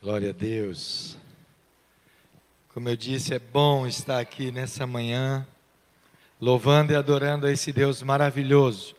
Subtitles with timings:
[0.00, 1.18] Glória a Deus.
[2.72, 5.44] Como eu disse, é bom estar aqui nessa manhã,
[6.40, 8.94] louvando e adorando a esse Deus maravilhoso.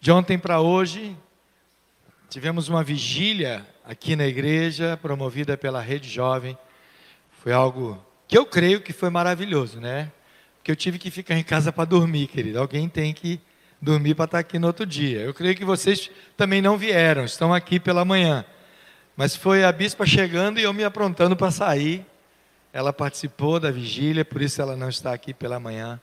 [0.00, 1.16] De ontem para hoje,
[2.28, 6.58] tivemos uma vigília aqui na igreja, promovida pela Rede Jovem.
[7.40, 10.10] Foi algo que eu creio que foi maravilhoso, né?
[10.56, 12.58] Porque eu tive que ficar em casa para dormir, querido.
[12.58, 13.40] Alguém tem que
[13.80, 15.20] dormir para estar aqui no outro dia.
[15.20, 18.44] Eu creio que vocês também não vieram, estão aqui pela manhã.
[19.16, 22.04] Mas foi a bispa chegando e eu me aprontando para sair.
[22.72, 26.00] Ela participou da vigília, por isso ela não está aqui pela manhã.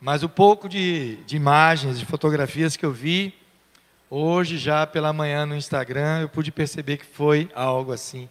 [0.00, 3.34] Mas o pouco de, de imagens, de fotografias que eu vi,
[4.08, 8.26] hoje já pela manhã no Instagram, eu pude perceber que foi algo assim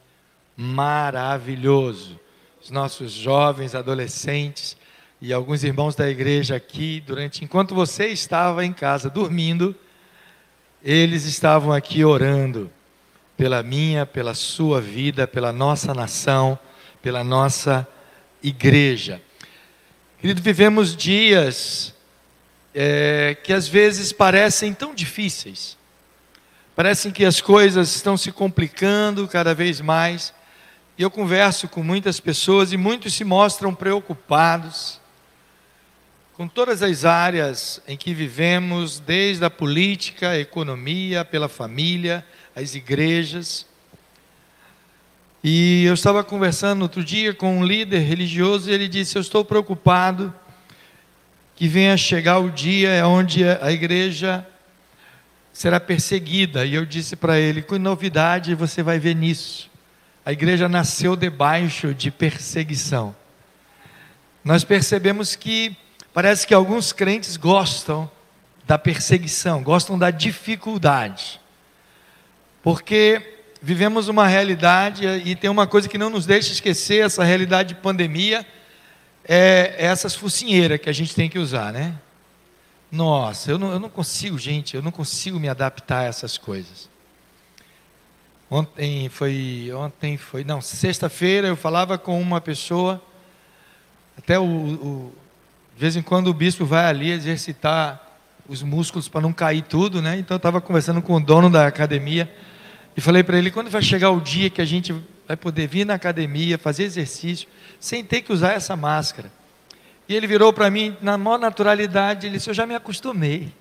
[0.57, 2.19] maravilhoso.
[2.59, 4.75] Os nossos jovens, adolescentes
[5.21, 9.75] e alguns irmãos da igreja aqui, durante enquanto você estava em casa dormindo,
[10.83, 12.71] eles estavam aqui orando
[13.39, 16.59] pela minha, pela sua vida, pela nossa nação,
[17.01, 17.87] pela nossa
[18.43, 19.21] igreja.
[20.19, 21.95] Querido, vivemos dias
[22.75, 25.77] é, que às vezes parecem tão difíceis,
[26.75, 30.33] parecem que as coisas estão se complicando cada vez mais.
[30.97, 34.99] E eu converso com muitas pessoas e muitos se mostram preocupados
[36.33, 42.25] com todas as áreas em que vivemos, desde a política, a economia, pela família,
[42.59, 43.65] as igrejas.
[45.43, 49.45] E eu estava conversando outro dia com um líder religioso e ele disse: Eu estou
[49.45, 50.33] preocupado
[51.55, 54.45] que venha chegar o dia onde a igreja
[55.53, 56.65] será perseguida.
[56.65, 59.69] E eu disse para ele: Que novidade você vai ver nisso?
[60.25, 63.15] A igreja nasceu debaixo de perseguição.
[64.43, 65.75] Nós percebemos que
[66.13, 68.09] parece que alguns crentes gostam
[68.67, 71.39] da perseguição, gostam da dificuldade.
[72.61, 77.69] Porque vivemos uma realidade e tem uma coisa que não nos deixa esquecer essa realidade
[77.69, 78.45] de pandemia,
[79.27, 81.95] é essas focinheiras que a gente tem que usar, né?
[82.91, 86.89] Nossa, eu não, eu não consigo, gente, eu não consigo me adaptar a essas coisas.
[88.49, 92.99] Ontem foi, ontem foi, não, sexta-feira eu falava com uma pessoa,
[94.17, 95.13] até o, o,
[95.75, 98.03] de vez em quando o bispo vai ali exercitar
[98.47, 100.17] os músculos para não cair tudo, né?
[100.17, 102.33] Então eu estava conversando com o dono da academia,
[102.95, 104.93] e falei para ele: quando vai chegar o dia que a gente
[105.27, 107.47] vai poder vir na academia, fazer exercício,
[107.79, 109.31] sem ter que usar essa máscara?
[110.07, 113.53] E ele virou para mim, na maior naturalidade, ele disse: Eu já me acostumei.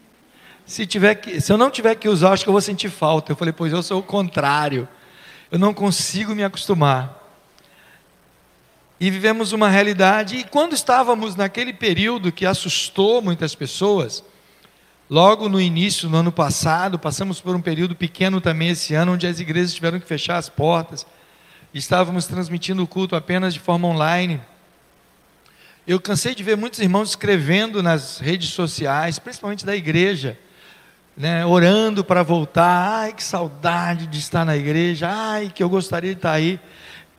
[0.65, 3.33] Se, tiver que, se eu não tiver que usar, acho que eu vou sentir falta.
[3.33, 4.89] Eu falei: Pois eu sou o contrário.
[5.51, 7.19] Eu não consigo me acostumar.
[9.01, 14.25] E vivemos uma realidade, e quando estávamos naquele período que assustou muitas pessoas,
[15.11, 19.27] Logo no início, no ano passado, passamos por um período pequeno também esse ano, onde
[19.27, 21.07] as igrejas tiveram que fechar as portas.
[21.73, 24.39] Estávamos transmitindo o culto apenas de forma online.
[25.87, 30.39] Eu cansei de ver muitos irmãos escrevendo nas redes sociais, principalmente da igreja,
[31.17, 33.01] né, orando para voltar.
[33.01, 35.09] Ai, que saudade de estar na igreja.
[35.11, 36.61] Ai, que eu gostaria de estar aí.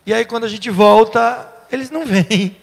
[0.05, 2.55] E aí, quando a gente volta, eles não vêm.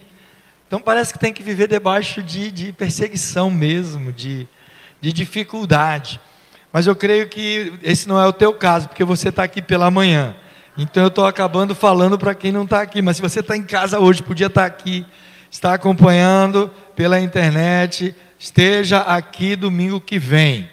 [0.69, 4.47] Então, parece que tem que viver debaixo de, de perseguição mesmo, de
[5.01, 6.21] de dificuldade.
[6.73, 9.91] Mas eu creio que esse não é o teu caso, porque você está aqui pela
[9.91, 10.37] manhã.
[10.77, 13.01] Então eu estou acabando falando para quem não está aqui.
[13.01, 15.07] Mas se você está em casa hoje, podia estar tá aqui,
[15.51, 20.69] está acompanhando pela internet, esteja aqui domingo que vem.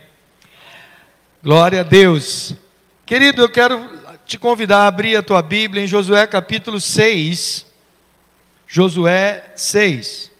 [1.41, 2.53] Glória a Deus.
[3.05, 3.89] Querido, eu quero
[4.25, 7.65] te convidar a abrir a tua Bíblia em Josué capítulo 6.
[8.67, 10.32] Josué 6.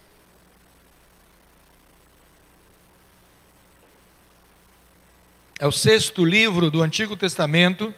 [5.63, 7.95] É o sexto livro do Antigo Testamento.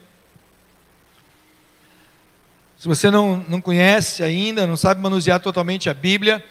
[2.78, 6.46] Se você não, não conhece ainda, não sabe manusear totalmente a Bíblia,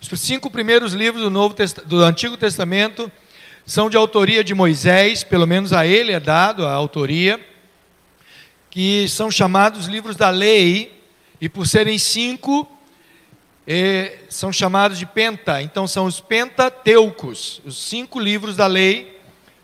[0.00, 1.54] os cinco primeiros livros do, Novo,
[1.84, 3.12] do Antigo Testamento
[3.66, 7.38] são de autoria de Moisés, pelo menos a ele é dado a autoria,
[8.70, 10.98] que são chamados livros da lei,
[11.42, 12.66] e por serem cinco,
[13.66, 19.13] eh, são chamados de Penta, então são os Pentateucos, os cinco livros da lei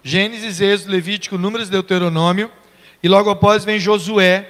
[0.02, 2.50] Gênesis, Êxodo, Levítico, Números, Deuteronômio,
[3.02, 4.48] e logo após vem Josué.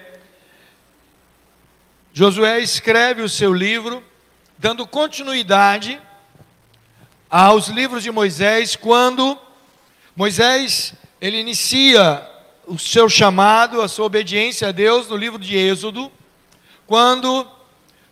[2.12, 4.02] Josué escreve o seu livro,
[4.58, 6.00] dando continuidade
[7.28, 9.38] aos livros de Moisés, quando
[10.16, 12.26] Moisés ele inicia
[12.66, 16.10] o seu chamado, a sua obediência a Deus no livro de Êxodo,
[16.86, 17.46] quando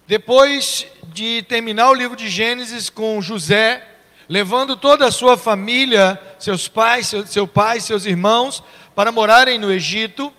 [0.06, 3.86] depois de terminar o livro de Gênesis com José,
[4.28, 8.62] levando toda a sua família, seus pais, seu, seu pai, seus irmãos,
[8.94, 10.32] para morarem no Egito.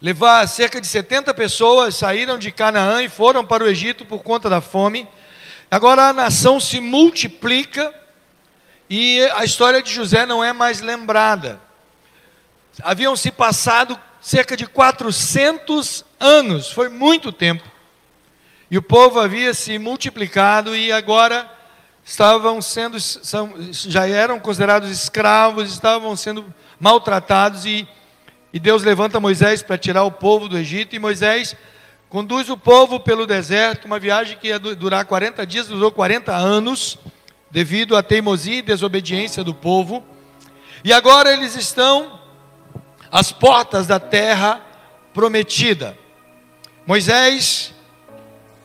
[0.00, 4.48] levar cerca de 70 pessoas, saíram de Canaã e foram para o Egito por conta
[4.48, 5.06] da fome.
[5.70, 7.94] Agora a nação se multiplica
[8.88, 11.60] e a história de José não é mais lembrada.
[12.82, 17.64] Haviam se passado cerca de 400 anos, foi muito tempo.
[18.70, 21.51] E o povo havia se multiplicado e agora
[22.04, 26.44] estavam sendo, são, já eram considerados escravos, estavam sendo
[26.78, 27.86] maltratados e,
[28.52, 31.56] e Deus levanta Moisés para tirar o povo do Egito e Moisés
[32.12, 36.98] conduz o povo pelo deserto, uma viagem que ia durar 40 dias, durou 40 anos,
[37.50, 40.04] devido à teimosia e desobediência do povo.
[40.84, 42.20] E agora eles estão
[43.10, 44.60] às portas da terra
[45.14, 45.96] prometida.
[46.86, 47.71] Moisés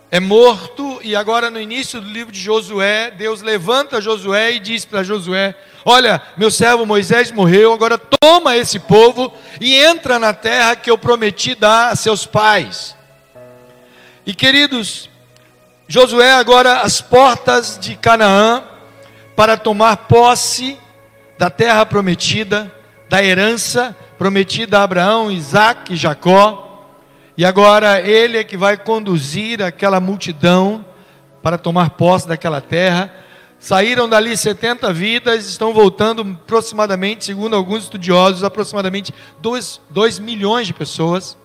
[0.09, 4.85] é morto, e agora no início do livro de Josué, Deus levanta Josué e diz
[4.85, 10.75] para Josué: Olha, meu servo Moisés morreu, agora toma esse povo e entra na terra
[10.75, 12.95] que eu prometi dar a seus pais.
[14.25, 15.09] E queridos,
[15.87, 18.63] Josué agora às portas de Canaã
[19.35, 20.77] para tomar posse
[21.37, 22.73] da terra prometida,
[23.09, 26.66] da herança prometida a Abraão, Isaac e Jacó.
[27.37, 30.83] E agora ele é que vai conduzir aquela multidão
[31.43, 33.13] para tomar posse daquela terra.
[33.59, 40.73] Saíram dali 70 vidas, estão voltando aproximadamente, segundo alguns estudiosos, aproximadamente 2, 2 milhões de
[40.73, 41.37] pessoas.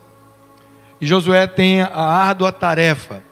[0.99, 3.23] E Josué tem a árdua tarefa.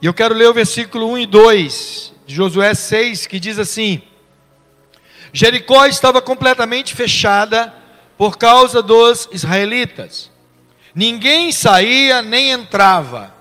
[0.00, 4.02] E eu quero ler o versículo 1 e 2 de Josué 6, que diz assim:
[5.32, 7.74] Jericó estava completamente fechada
[8.16, 10.31] por causa dos israelitas.
[10.94, 13.34] Ninguém saía nem entrava.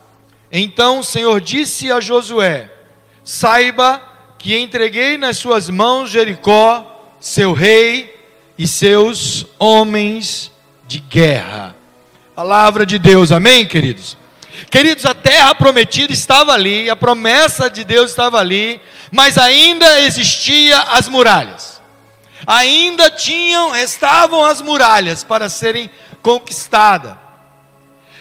[0.51, 2.71] Então o Senhor disse a Josué:
[3.23, 4.01] Saiba
[4.37, 8.19] que entreguei nas suas mãos Jericó, seu rei
[8.57, 10.51] e seus homens
[10.87, 11.75] de guerra.
[12.35, 14.17] Palavra de Deus, amém, queridos?
[14.69, 18.81] Queridos, a terra prometida estava ali, a promessa de Deus estava ali,
[19.11, 21.81] mas ainda existia as muralhas.
[22.47, 25.89] Ainda tinham, estavam as muralhas para serem
[26.21, 27.20] conquistadas.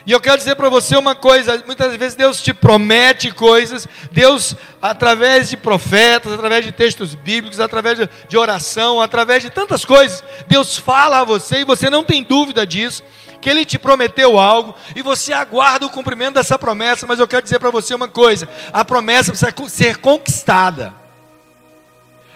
[0.06, 4.56] E eu quero dizer para você uma coisa: muitas vezes Deus te promete coisas, Deus,
[4.80, 10.78] através de profetas, através de textos bíblicos, através de oração, através de tantas coisas, Deus
[10.78, 13.02] fala a você e você não tem dúvida disso,
[13.40, 17.06] que Ele te prometeu algo e você aguarda o cumprimento dessa promessa.
[17.06, 20.94] Mas eu quero dizer para você uma coisa: a promessa precisa ser conquistada.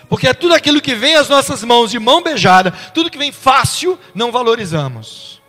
[0.07, 3.33] Porque é tudo aquilo que vem às nossas mãos de mão beijada, tudo que vem
[3.33, 5.43] fácil, não valorizamos.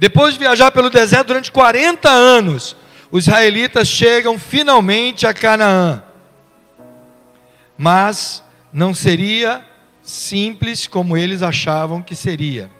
[0.00, 2.74] Depois de viajar pelo deserto durante 40 anos,
[3.10, 6.02] os israelitas chegam finalmente a Canaã.
[7.76, 8.42] Mas
[8.72, 9.62] não seria
[10.02, 12.70] simples como eles achavam que seria.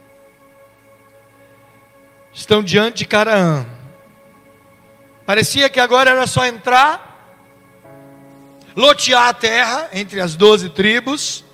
[2.33, 3.67] Estão diante de Canaã.
[5.27, 7.37] Parecia que agora era só entrar,
[8.75, 11.45] lotear a terra entre as doze tribos,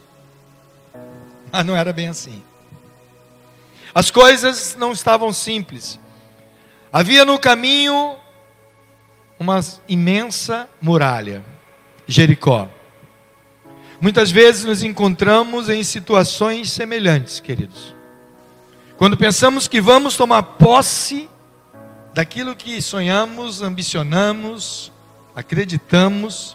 [1.50, 2.40] mas não era bem assim.
[3.96, 5.98] As coisas não estavam simples.
[6.93, 8.16] Havia no caminho
[9.40, 9.58] uma
[9.88, 11.43] imensa muralha,
[12.06, 12.69] Jericó.
[13.98, 17.94] Muitas vezes nos encontramos em situações semelhantes, queridos.
[18.98, 21.26] Quando pensamos que vamos tomar posse
[22.12, 24.92] daquilo que sonhamos, ambicionamos,
[25.35, 26.54] acreditamos,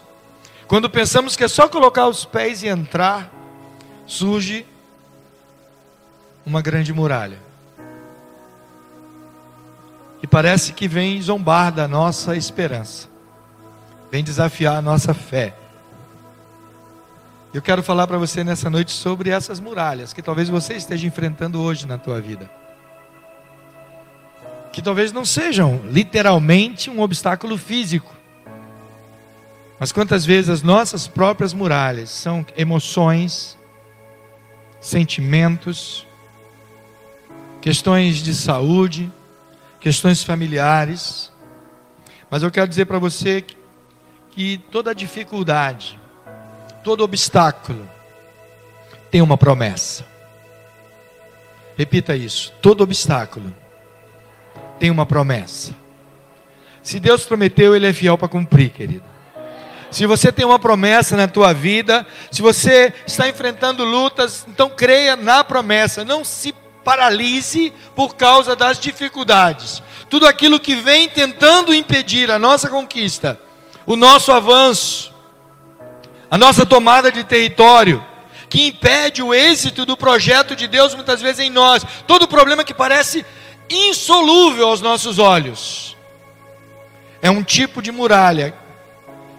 [0.68, 3.32] quando pensamos que é só colocar os pés e entrar,
[4.06, 4.64] surge
[6.44, 7.38] uma grande muralha.
[10.22, 13.08] E parece que vem zombar da nossa esperança,
[14.10, 15.54] vem desafiar a nossa fé.
[17.52, 21.60] Eu quero falar para você nessa noite sobre essas muralhas que talvez você esteja enfrentando
[21.60, 22.50] hoje na tua vida.
[24.72, 28.14] Que talvez não sejam literalmente um obstáculo físico.
[29.78, 33.58] Mas quantas vezes as nossas próprias muralhas são emoções,
[34.80, 36.06] sentimentos,
[37.62, 39.10] questões de saúde,
[39.80, 41.32] questões familiares.
[42.28, 43.42] Mas eu quero dizer para você
[44.32, 45.98] que, toda dificuldade,
[46.82, 47.88] todo obstáculo
[49.10, 50.04] tem uma promessa.
[51.76, 53.54] Repita isso: todo obstáculo
[54.78, 55.74] tem uma promessa.
[56.82, 59.04] Se Deus prometeu, Ele é fiel para cumprir, querido.
[59.88, 65.14] Se você tem uma promessa na tua vida, se você está enfrentando lutas, então creia
[65.14, 66.52] na promessa, não se
[66.84, 69.82] paralise por causa das dificuldades.
[70.08, 73.40] Tudo aquilo que vem tentando impedir a nossa conquista,
[73.86, 75.12] o nosso avanço,
[76.30, 78.04] a nossa tomada de território,
[78.48, 81.84] que impede o êxito do projeto de Deus muitas vezes em nós.
[82.06, 83.24] Todo problema que parece
[83.70, 85.96] insolúvel aos nossos olhos.
[87.22, 88.54] É um tipo de muralha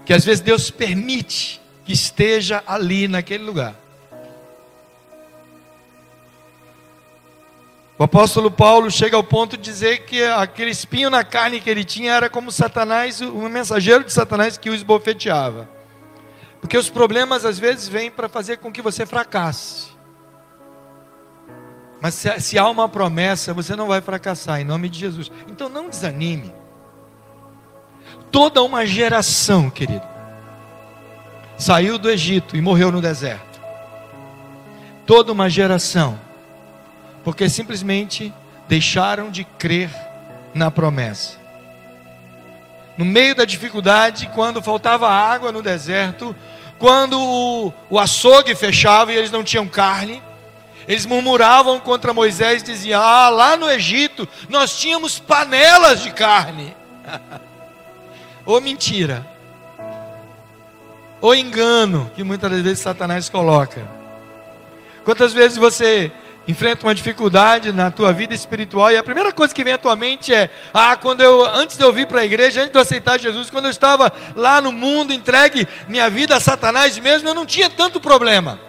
[0.05, 3.75] que às vezes Deus permite que esteja ali naquele lugar.
[7.97, 11.83] O apóstolo Paulo chega ao ponto de dizer que aquele espinho na carne que ele
[11.83, 15.69] tinha era como Satanás, um mensageiro de Satanás que o esbofeteava.
[16.59, 19.93] Porque os problemas às vezes vêm para fazer com que você fracasse.
[22.01, 25.31] Mas se, se, há uma promessa, você não vai fracassar, em nome de Jesus.
[25.47, 26.53] Então não desanime.
[28.31, 30.05] Toda uma geração, querido,
[31.57, 33.61] saiu do Egito e morreu no deserto.
[35.05, 36.19] Toda uma geração,
[37.23, 38.33] porque simplesmente
[38.67, 39.89] deixaram de crer
[40.53, 41.37] na promessa.
[42.97, 46.35] No meio da dificuldade, quando faltava água no deserto,
[46.77, 50.21] quando o, o açougue fechava e eles não tinham carne,
[50.87, 56.75] eles murmuravam contra Moisés e diziam: Ah, lá no Egito nós tínhamos panelas de carne.
[58.45, 59.25] Ou mentira.
[61.21, 63.87] Ou engano, que muitas vezes Satanás coloca.
[65.05, 66.11] Quantas vezes você
[66.47, 69.95] enfrenta uma dificuldade na tua vida espiritual e a primeira coisa que vem à tua
[69.95, 72.81] mente é: ah, quando eu antes de eu vir para a igreja, antes de eu
[72.81, 77.33] aceitar Jesus, quando eu estava lá no mundo entregue minha vida a Satanás mesmo, eu
[77.33, 78.59] não tinha tanto problema.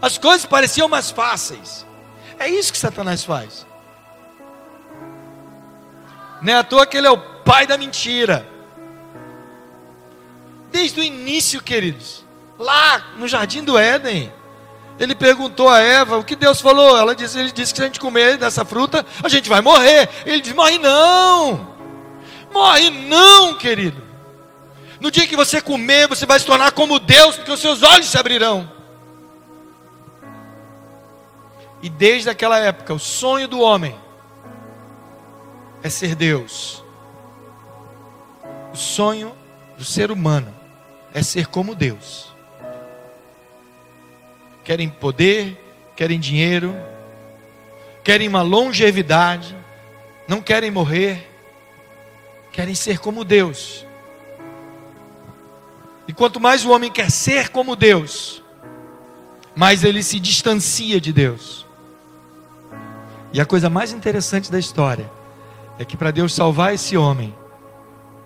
[0.00, 1.86] As coisas pareciam mais fáceis.
[2.38, 3.66] É isso que Satanás faz.
[6.42, 8.46] Não é à toa que ele é o pai da mentira.
[10.70, 12.24] Desde o início, queridos,
[12.58, 14.32] lá no jardim do Éden,
[14.98, 16.96] ele perguntou a Eva o que Deus falou.
[16.96, 20.08] Ela disse, ele disse que se a gente comer dessa fruta, a gente vai morrer.
[20.24, 21.74] Ele disse: morre não,
[22.52, 24.02] morre não, querido.
[25.00, 28.06] No dia que você comer, você vai se tornar como Deus, porque os seus olhos
[28.06, 28.70] se abrirão.
[31.82, 33.94] E desde aquela época, o sonho do homem
[35.82, 36.82] é ser Deus.
[38.72, 39.36] O sonho
[39.76, 40.54] do ser humano
[41.12, 42.33] é ser como Deus.
[44.64, 45.56] Querem poder,
[45.94, 46.74] querem dinheiro,
[48.02, 49.54] querem uma longevidade,
[50.26, 51.30] não querem morrer,
[52.50, 53.86] querem ser como Deus.
[56.08, 58.42] E quanto mais o homem quer ser como Deus,
[59.54, 61.66] mais ele se distancia de Deus.
[63.32, 65.10] E a coisa mais interessante da história
[65.78, 67.34] é que para Deus salvar esse homem,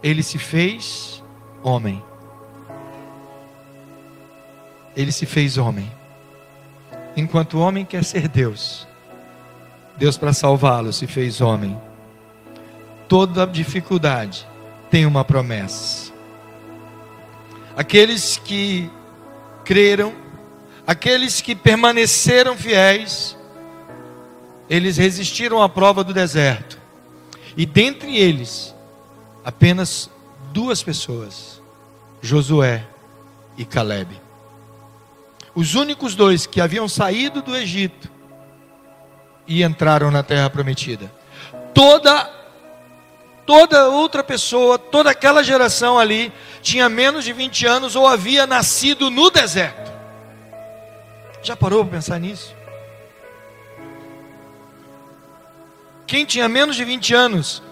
[0.03, 1.23] ele se fez
[1.63, 2.03] homem.
[4.95, 5.98] Ele se fez homem.
[7.19, 8.87] Enquanto o homem quer ser Deus,
[9.97, 11.77] Deus para salvá-lo se fez homem.
[13.09, 14.47] Toda dificuldade
[14.89, 16.13] tem uma promessa.
[17.77, 18.89] Aqueles que
[19.65, 20.15] creram,
[20.87, 23.37] aqueles que permaneceram fiéis,
[24.71, 26.79] eles resistiram à prova do deserto.
[27.57, 28.73] E dentre eles,
[29.45, 30.09] apenas
[30.53, 31.61] duas pessoas,
[32.23, 32.87] Josué
[33.57, 34.28] e Caleb.
[35.59, 38.09] Os únicos dois que haviam saído do Egito
[39.45, 41.13] e entraram na terra prometida.
[41.75, 42.33] Toda
[43.45, 49.11] toda outra pessoa, toda aquela geração ali tinha menos de 20 anos ou havia nascido
[49.11, 49.91] no deserto.
[51.43, 52.55] Já parou para pensar nisso?
[56.07, 57.65] Quem tinha menos de 20 anos,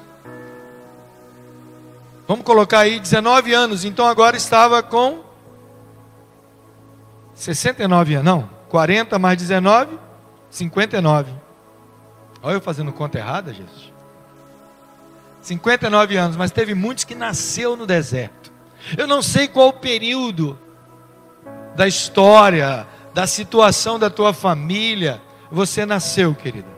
[2.27, 5.25] vamos colocar aí 19 anos, então agora estava com
[7.37, 9.99] 69 anos, não, 40 mais 19,
[10.51, 11.31] 59.
[12.43, 13.93] Olha eu fazendo conta errada, Jesus.
[15.43, 18.51] 59 anos, mas teve muitos que nasceu no deserto.
[18.97, 20.59] Eu não sei qual o período
[21.77, 26.75] da história, da situação da tua família, você nasceu, querida.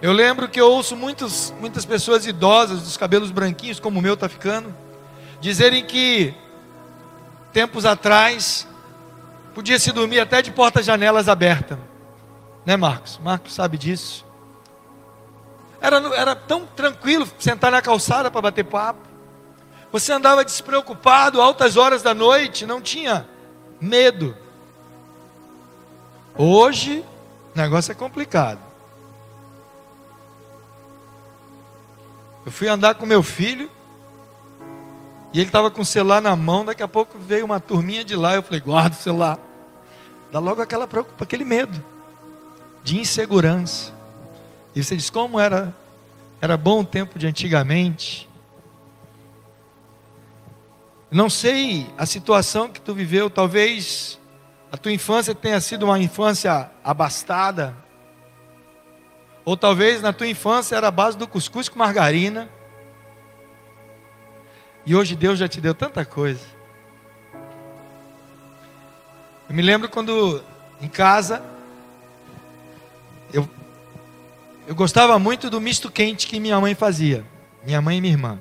[0.00, 4.14] Eu lembro que eu ouço muitos, muitas pessoas idosas, dos cabelos branquinhos, como o meu
[4.14, 4.74] está ficando,
[5.40, 6.34] dizerem que
[7.52, 8.66] tempos atrás
[9.54, 11.78] podia se dormir até de portas-janelas abertas.
[12.64, 13.18] Né, Marcos?
[13.22, 14.24] Marcos sabe disso.
[15.80, 19.00] Era, era tão tranquilo sentar na calçada para bater papo.
[19.90, 23.26] Você andava despreocupado, altas horas da noite, não tinha
[23.80, 24.36] medo.
[26.36, 27.04] Hoje,
[27.54, 28.60] o negócio é complicado.
[32.44, 33.70] Eu fui andar com meu filho,
[35.32, 38.16] e ele estava com o celular na mão, daqui a pouco veio uma turminha de
[38.16, 39.38] lá, eu falei, guarda o celular.
[40.32, 41.84] Dá logo aquela preocupação, aquele medo
[42.82, 43.92] de insegurança.
[44.74, 45.74] E você diz, como era,
[46.40, 48.28] era bom o tempo de antigamente.
[51.10, 54.18] Não sei a situação que tu viveu, talvez
[54.70, 57.74] a tua infância tenha sido uma infância abastada,
[59.44, 62.50] ou talvez na tua infância era a base do cuscuz com margarina,
[64.88, 66.40] e hoje Deus já te deu tanta coisa.
[69.46, 70.42] Eu me lembro quando
[70.80, 71.42] em casa
[73.30, 73.46] eu,
[74.66, 77.22] eu gostava muito do misto quente que minha mãe fazia,
[77.66, 78.40] minha mãe e minha irmã.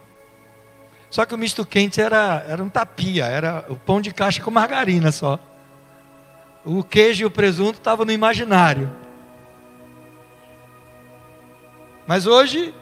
[1.10, 4.50] Só que o misto quente era, era um tapia, era o pão de caixa com
[4.50, 5.38] margarina só.
[6.63, 8.89] O queijo e o presunto estavam no imaginário.
[12.08, 12.74] Mas hoje,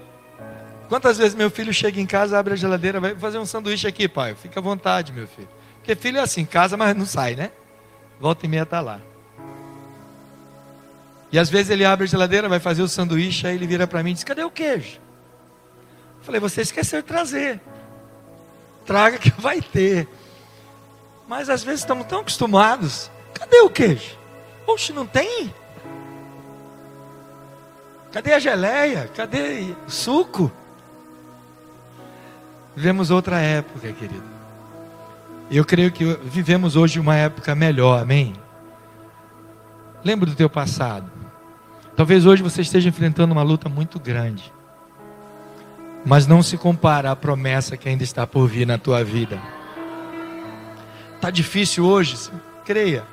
[0.87, 4.07] quantas vezes meu filho chega em casa, abre a geladeira, vai fazer um sanduíche aqui,
[4.07, 4.35] pai?
[4.35, 5.49] Fica à vontade, meu filho.
[5.77, 7.51] Porque filho é assim, casa, mas não sai, né?
[8.19, 8.99] Volta e meia está lá.
[11.31, 14.01] E às vezes ele abre a geladeira, vai fazer o sanduíche, aí ele vira para
[14.01, 14.99] mim e diz: Cadê o queijo?
[16.19, 17.59] Eu falei: Você esqueceu de trazer
[18.85, 20.07] traga que vai ter.
[21.27, 23.09] Mas às vezes estamos tão acostumados.
[23.33, 24.17] Cadê o queijo?
[24.67, 25.53] Oxe, não tem?
[28.11, 29.09] Cadê a geleia?
[29.13, 30.51] Cadê o suco?
[32.75, 34.35] Vivemos outra época, querido.
[35.49, 38.33] Eu creio que vivemos hoje uma época melhor, amém?
[40.03, 41.09] Lembra do teu passado.
[41.95, 44.51] Talvez hoje você esteja enfrentando uma luta muito grande
[46.05, 49.41] mas não se compara à promessa que ainda está por vir na tua vida.
[51.15, 52.15] Está difícil hoje?
[52.63, 53.03] Creia,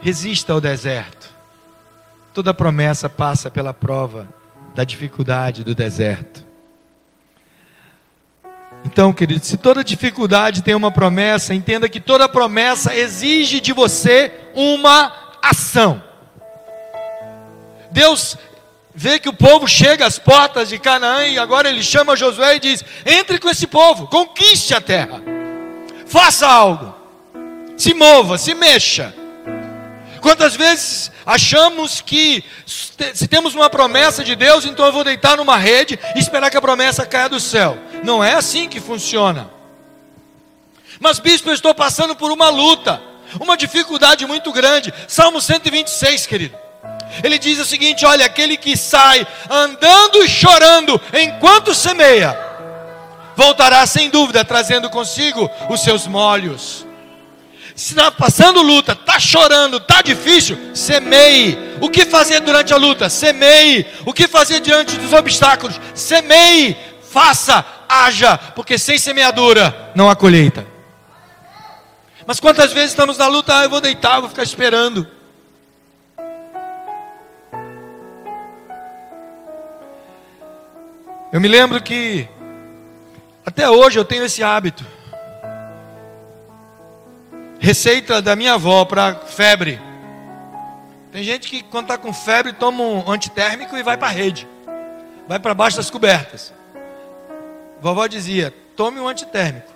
[0.00, 1.28] resista ao deserto.
[2.32, 4.28] Toda promessa passa pela prova
[4.76, 6.39] da dificuldade do deserto.
[8.92, 14.32] Então, querido, se toda dificuldade tem uma promessa, entenda que toda promessa exige de você
[14.52, 16.02] uma ação.
[17.92, 18.36] Deus
[18.92, 22.58] vê que o povo chega às portas de Canaã e agora ele chama Josué e
[22.58, 25.22] diz: entre com esse povo, conquiste a terra,
[26.04, 26.92] faça algo,
[27.76, 29.14] se mova, se mexa.
[30.20, 35.56] Quantas vezes achamos que se temos uma promessa de Deus, então eu vou deitar numa
[35.56, 37.78] rede e esperar que a promessa caia do céu?
[38.04, 39.50] Não é assim que funciona.
[40.98, 43.00] Mas, bispo, eu estou passando por uma luta,
[43.40, 44.92] uma dificuldade muito grande.
[45.08, 46.56] Salmo 126, querido.
[47.24, 52.38] Ele diz o seguinte: olha, aquele que sai andando e chorando enquanto semeia,
[53.34, 56.86] voltará sem dúvida, trazendo consigo os seus molhos.
[57.80, 61.56] Se está passando luta, está chorando, está difícil, semeie.
[61.80, 63.08] O que fazer durante a luta?
[63.08, 63.86] Semeie.
[64.04, 65.80] O que fazer diante dos obstáculos?
[65.94, 66.76] Semeie.
[67.10, 70.66] Faça, haja, porque sem semeadura não há colheita.
[72.26, 75.08] Mas quantas vezes estamos na luta, ah, eu vou deitar, vou ficar esperando.
[81.32, 82.28] Eu me lembro que
[83.46, 84.99] até hoje eu tenho esse hábito.
[87.60, 89.78] Receita da minha avó para febre.
[91.12, 94.48] Tem gente que quando está com febre toma um antitérmico e vai para a rede.
[95.28, 96.54] Vai para baixo das cobertas.
[97.82, 99.70] Vovó dizia: tome um antitérmico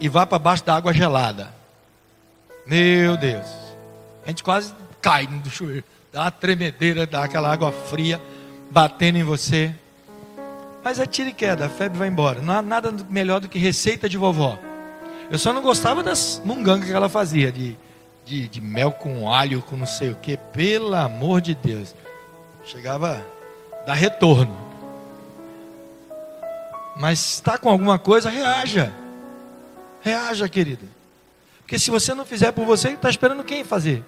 [0.00, 1.54] e vá para baixo da água gelada.
[2.66, 3.46] Meu Deus.
[4.24, 4.72] A gente quase
[5.02, 5.84] cai do chuveiro.
[6.10, 8.18] Dá uma tremedeira, aquela água fria
[8.70, 9.74] batendo em você.
[10.82, 12.40] Mas tira e queda, a febre vai embora.
[12.40, 14.58] Não há nada melhor do que receita de vovó.
[15.30, 17.76] Eu só não gostava das mungangas que ela fazia, de,
[18.24, 20.36] de, de mel com alho, com não sei o que.
[20.36, 21.94] Pelo amor de Deus.
[22.64, 23.24] Chegava
[23.72, 24.56] a dar retorno.
[26.96, 28.92] Mas está com alguma coisa, reaja.
[30.02, 30.88] Reaja, querido.
[31.60, 34.04] Porque se você não fizer por você, está esperando quem fazer?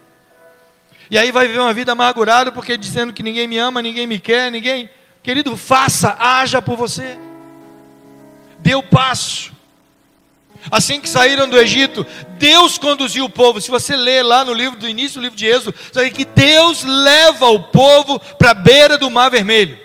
[1.11, 4.19] E aí vai viver uma vida amargurada porque dizendo que ninguém me ama, ninguém me
[4.19, 4.91] quer, ninguém.
[5.23, 7.19] Querido, faça, haja por você.
[8.59, 9.56] Dê o passo.
[10.71, 12.05] Assim que saíram do Egito,
[12.39, 13.61] Deus conduziu o povo.
[13.61, 16.83] Se você ler lá no livro do início do livro de Êxodo, vai que Deus
[16.85, 19.79] leva o povo para a beira do Mar Vermelho.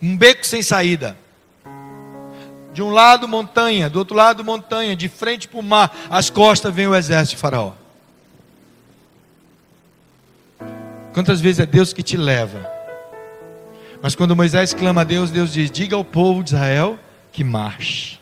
[0.00, 1.16] Um beco sem saída.
[2.72, 6.72] De um lado montanha, do outro lado montanha, de frente para o mar, as costas
[6.72, 7.72] vem o exército de Faraó.
[11.12, 12.70] Quantas vezes é Deus que te leva?
[14.00, 16.96] Mas quando Moisés clama a Deus, Deus diz: Diga ao povo de Israel
[17.38, 18.18] que marche.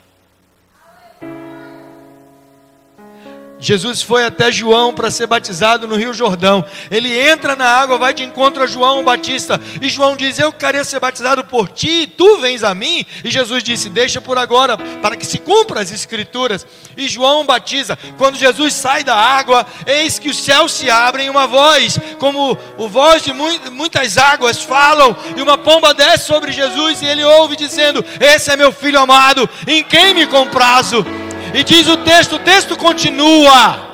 [3.59, 6.65] Jesus foi até João para ser batizado no Rio Jordão.
[6.91, 9.61] Ele entra na água, vai de encontro a João Batista.
[9.81, 13.05] E João diz: Eu queria ser batizado por ti, e tu vens a mim.
[13.25, 16.67] E Jesus disse: Deixa por agora, para que se cumpra as Escrituras.
[16.97, 17.99] E João batiza.
[18.19, 22.89] Quando Jesus sai da água, eis que os céus se abrem, uma voz, como o
[22.89, 25.17] voz de muitas águas, falam.
[25.35, 29.49] E uma pomba desce sobre Jesus, e ele ouve dizendo: Esse é meu filho amado,
[29.67, 31.05] em quem me comprazo.
[31.55, 33.87] E diz o texto, o texto continua.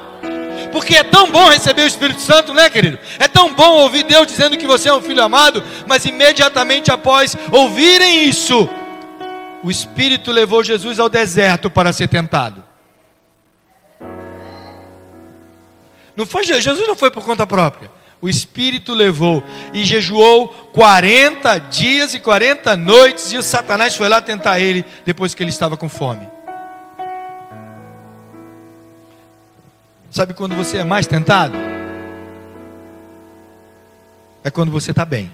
[0.72, 2.98] Porque é tão bom receber o Espírito Santo, né, querido?
[3.18, 7.36] É tão bom ouvir Deus dizendo que você é um filho amado, mas imediatamente após
[7.50, 8.68] ouvirem isso,
[9.62, 12.64] o Espírito levou Jesus ao deserto para ser tentado.
[16.16, 17.90] Não foi Jesus não foi por conta própria.
[18.20, 19.42] O Espírito levou
[19.74, 25.34] e jejuou 40 dias e 40 noites e o Satanás foi lá tentar ele depois
[25.34, 26.26] que ele estava com fome.
[30.12, 31.57] Sabe quando você é mais tentado?
[34.44, 35.33] É quando você está bem.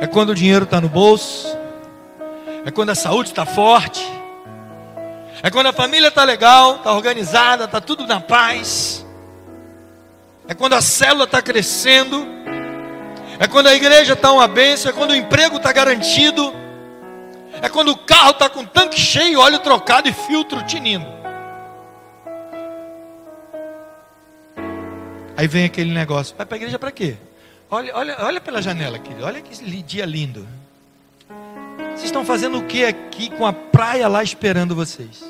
[0.00, 1.46] É quando o dinheiro está no bolso.
[2.64, 4.04] É quando a saúde está forte.
[5.44, 9.06] É quando a família está legal, está organizada, está tudo na paz.
[10.48, 12.26] É quando a célula está crescendo.
[13.38, 14.90] É quando a igreja está uma bênção.
[14.90, 16.52] É quando o emprego está garantido.
[17.62, 21.06] É quando o carro está com tanque cheio, óleo trocado e filtro tinindo.
[25.36, 27.16] Aí vem aquele negócio: vai para a igreja para quê?
[27.70, 30.46] Olha, olha, olha pela janela aqui, olha que dia lindo.
[31.90, 35.24] Vocês estão fazendo o que aqui com a praia lá esperando vocês?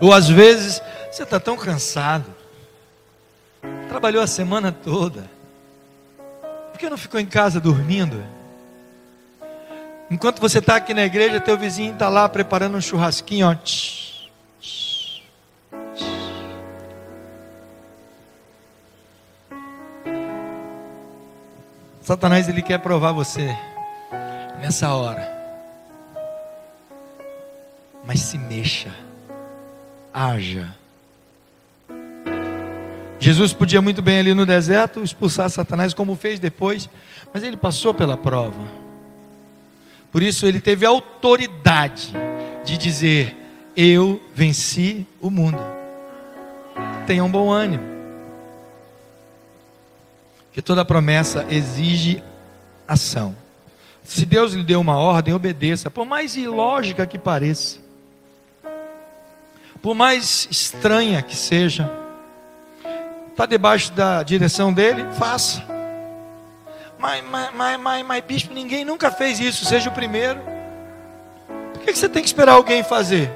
[0.00, 2.26] Ou às vezes você está tão cansado,
[3.88, 5.28] trabalhou a semana toda,
[6.76, 8.22] por que não ficou em casa dormindo?
[10.10, 13.56] Enquanto você está aqui na igreja, teu vizinho está lá preparando um churrasquinho, ó.
[22.02, 23.56] Satanás ele quer provar você
[24.60, 25.34] nessa hora.
[28.04, 28.94] Mas se mexa,
[30.12, 30.76] haja.
[33.18, 36.88] Jesus podia muito bem ali no deserto expulsar Satanás, como fez depois,
[37.32, 38.60] mas ele passou pela prova.
[40.12, 42.12] Por isso ele teve autoridade
[42.64, 43.36] de dizer:
[43.76, 45.60] Eu venci o mundo.
[47.06, 47.84] Tenha um bom ânimo.
[50.52, 52.22] Que toda promessa exige
[52.86, 53.36] ação.
[54.04, 57.78] Se Deus lhe deu uma ordem, obedeça, por mais ilógica que pareça,
[59.82, 61.90] por mais estranha que seja
[63.36, 65.62] está debaixo da direção dele, faça.
[66.98, 70.40] Mas, mas, mas, mas, mas, bispo, ninguém nunca fez isso, seja o primeiro.
[71.74, 73.30] Por que você tem que esperar alguém fazer?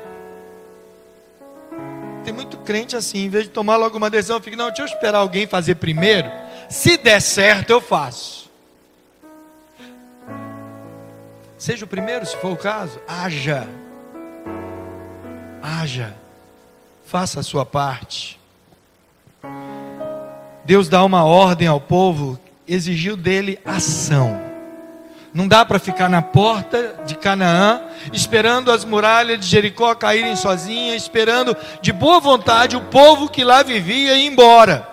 [2.25, 4.87] Tem muito crente assim, em vez de tomar logo uma decisão, fica, não, deixa eu
[4.87, 6.31] esperar alguém fazer primeiro.
[6.71, 8.49] Se der certo, eu faço.
[11.59, 13.69] Seja o primeiro, se for o caso, haja.
[15.63, 16.15] Haja.
[17.05, 18.40] Faça a sua parte.
[20.71, 24.41] Deus dá uma ordem ao povo, exigiu dele ação.
[25.35, 31.03] Não dá para ficar na porta de Canaã, esperando as muralhas de Jericó caírem sozinhas,
[31.03, 34.89] esperando de boa vontade o povo que lá vivia ir embora.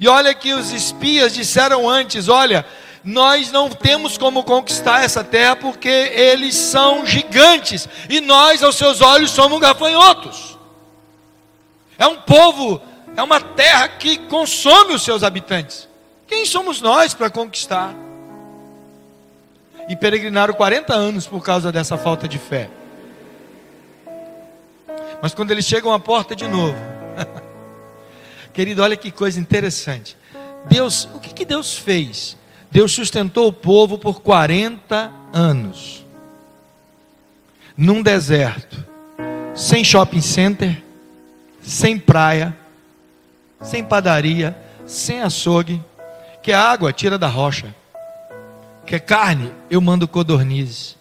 [0.00, 2.66] E olha que os espias disseram antes: olha,
[3.04, 9.00] nós não temos como conquistar essa terra porque eles são gigantes e nós, aos seus
[9.00, 10.58] olhos, somos gafanhotos.
[11.96, 12.82] É um povo
[13.16, 15.88] é uma terra que consome os seus habitantes.
[16.26, 17.94] Quem somos nós para conquistar?
[19.88, 22.70] E peregrinaram 40 anos por causa dessa falta de fé.
[25.20, 26.78] Mas quando eles chegam à porta de novo,
[28.54, 30.16] querido, olha que coisa interessante.
[30.66, 32.36] Deus, o que, que Deus fez?
[32.70, 36.06] Deus sustentou o povo por 40 anos,
[37.76, 38.84] num deserto,
[39.54, 40.80] sem shopping center,
[41.60, 42.56] sem praia,
[43.60, 45.82] sem padaria, sem açougue,
[46.42, 47.74] que água tira da rocha,
[48.86, 50.96] que carne eu mando codornizes,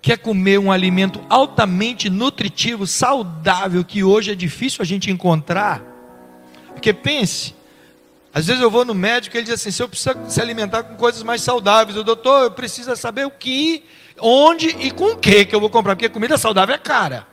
[0.00, 5.82] quer comer um alimento altamente nutritivo, saudável, que hoje é difícil a gente encontrar,
[6.72, 7.54] porque pense,
[8.32, 10.84] às vezes eu vou no médico e ele diz assim: se eu preciso se alimentar
[10.84, 13.84] com coisas mais saudáveis, o doutor, eu preciso saber o que,
[14.20, 17.26] onde e com o que que eu vou comprar, porque comida saudável é cara.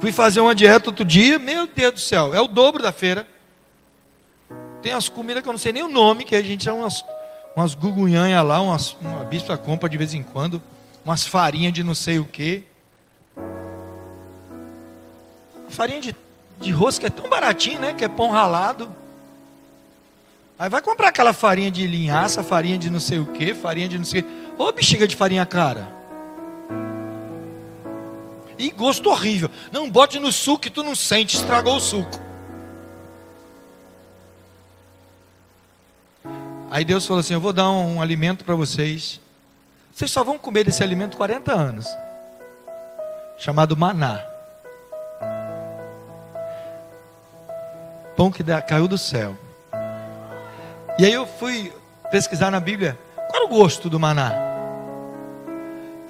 [0.00, 3.26] Fui fazer uma dieta outro dia, meu Deus do céu, é o dobro da feira.
[4.82, 7.04] Tem as comidas que eu não sei nem o nome, que a gente chama umas,
[7.54, 10.62] umas gugunhanhas lá, umas, uma bispa compra de vez em quando,
[11.04, 12.64] umas farinhas de não sei o que.
[15.68, 16.16] Farinha de,
[16.58, 17.94] de rosca é tão baratinho, né?
[17.94, 18.90] Que é pão ralado.
[20.58, 23.96] Aí vai comprar aquela farinha de linhaça, farinha de não sei o que, farinha de
[23.96, 24.30] não sei o que.
[24.58, 25.99] Ô bexiga de farinha cara.
[28.60, 29.50] E gosto horrível.
[29.72, 32.20] Não bote no suco que tu não sente, estragou o suco.
[36.70, 39.18] Aí Deus falou assim: Eu vou dar um, um alimento para vocês.
[39.94, 41.86] Vocês só vão comer desse alimento 40 anos.
[43.38, 44.22] Chamado maná.
[48.14, 49.38] Pão que caiu do céu.
[50.98, 51.72] E aí eu fui
[52.10, 52.98] pesquisar na Bíblia.
[53.30, 54.49] Qual é o gosto do maná?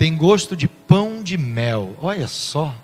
[0.01, 1.95] Tem gosto de pão de mel.
[2.01, 2.75] Olha só.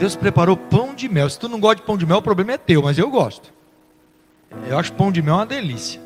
[0.00, 1.30] Deus preparou pão de mel.
[1.30, 3.52] Se tu não gosta de pão de mel, o problema é teu, mas eu gosto.
[4.66, 6.00] Eu acho pão de mel uma delícia.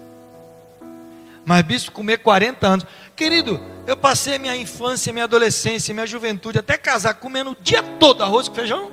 [1.46, 2.86] Mas bispo, comer 40 anos.
[3.16, 8.22] Querido, eu passei minha infância, minha adolescência, minha juventude, até casar, comendo o dia todo
[8.22, 8.92] arroz com feijão.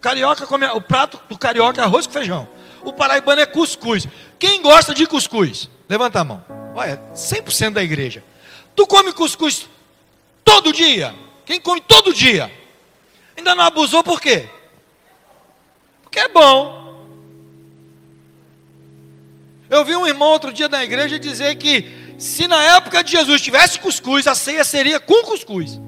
[0.00, 2.48] Carioca come, o prato do carioca é arroz com feijão.
[2.82, 4.08] O paraibano é cuscuz.
[4.38, 5.68] Quem gosta de cuscuz?
[5.86, 6.42] Levanta a mão.
[6.74, 8.24] Olha, 100% da igreja.
[8.74, 9.68] Tu come cuscuz
[10.44, 11.14] todo dia?
[11.44, 12.50] Quem come todo dia?
[13.36, 14.48] Ainda não abusou por quê?
[16.02, 16.82] Porque é bom.
[19.68, 23.40] Eu vi um irmão outro dia na igreja dizer que se na época de Jesus
[23.40, 25.80] tivesse cuscuz, a ceia seria com cuscuz.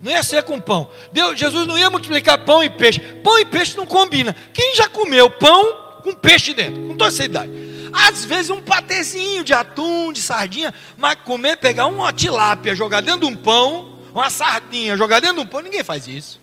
[0.00, 0.90] Não ia ser com pão.
[1.12, 3.00] Deus, Jesus não ia multiplicar pão e peixe.
[3.00, 4.36] Pão e peixe não combina.
[4.52, 6.82] Quem já comeu pão com peixe dentro?
[6.82, 7.50] Com toda essa idade.
[7.94, 13.20] Às vezes um patezinho de atum, de sardinha, mas comer, pegar uma tilápia, jogar dentro
[13.20, 16.40] de um pão, uma sardinha, jogar dentro de um pão, ninguém faz isso.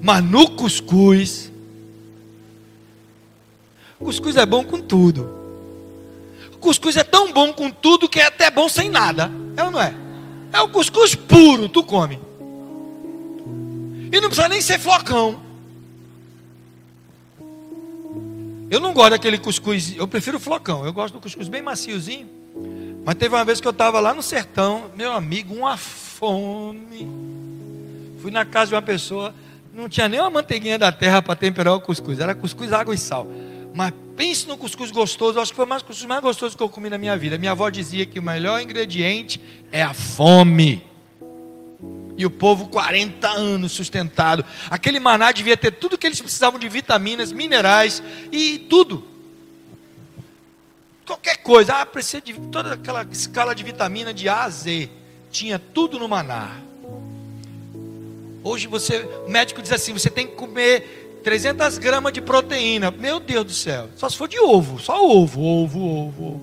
[0.00, 1.50] Mas no cuscuz,
[3.98, 5.38] cuscuz é bom com tudo.
[6.60, 9.30] Cuscuz é tão bom com tudo que é até bom sem nada.
[9.56, 9.92] É ou não é?
[10.52, 12.20] É o cuscuz puro, tu come.
[14.12, 15.40] E não precisa nem ser flocão.
[18.70, 20.86] Eu não gosto daquele cuscuz, eu prefiro flocão.
[20.86, 22.28] Eu gosto do cuscuz bem maciozinho.
[23.04, 27.10] Mas teve uma vez que eu estava lá no sertão, meu amigo, uma fome.
[28.22, 29.34] Fui na casa de uma pessoa,
[29.74, 32.98] não tinha nem uma manteiguinha da terra para temperar o cuscuz, era cuscuz, água e
[32.98, 33.26] sal.
[33.74, 36.68] Mas pense no cuscuz gostoso, acho que foi mais o cuscuz mais gostoso que eu
[36.68, 37.36] comi na minha vida.
[37.38, 39.40] Minha avó dizia que o melhor ingrediente
[39.72, 40.89] é a fome.
[42.20, 44.44] E o povo 40 anos sustentado.
[44.68, 49.02] Aquele maná devia ter tudo que eles precisavam de vitaminas, minerais e tudo.
[51.06, 54.90] Qualquer coisa, ah, precisa de toda aquela escala de vitamina de A a Z.
[55.30, 56.60] Tinha tudo no maná.
[58.44, 62.90] Hoje você, o médico diz assim, você tem que comer 300 gramas de proteína.
[62.90, 66.06] Meu Deus do céu, só se for de ovo, só ovo, ovo, ovo.
[66.06, 66.42] ovo.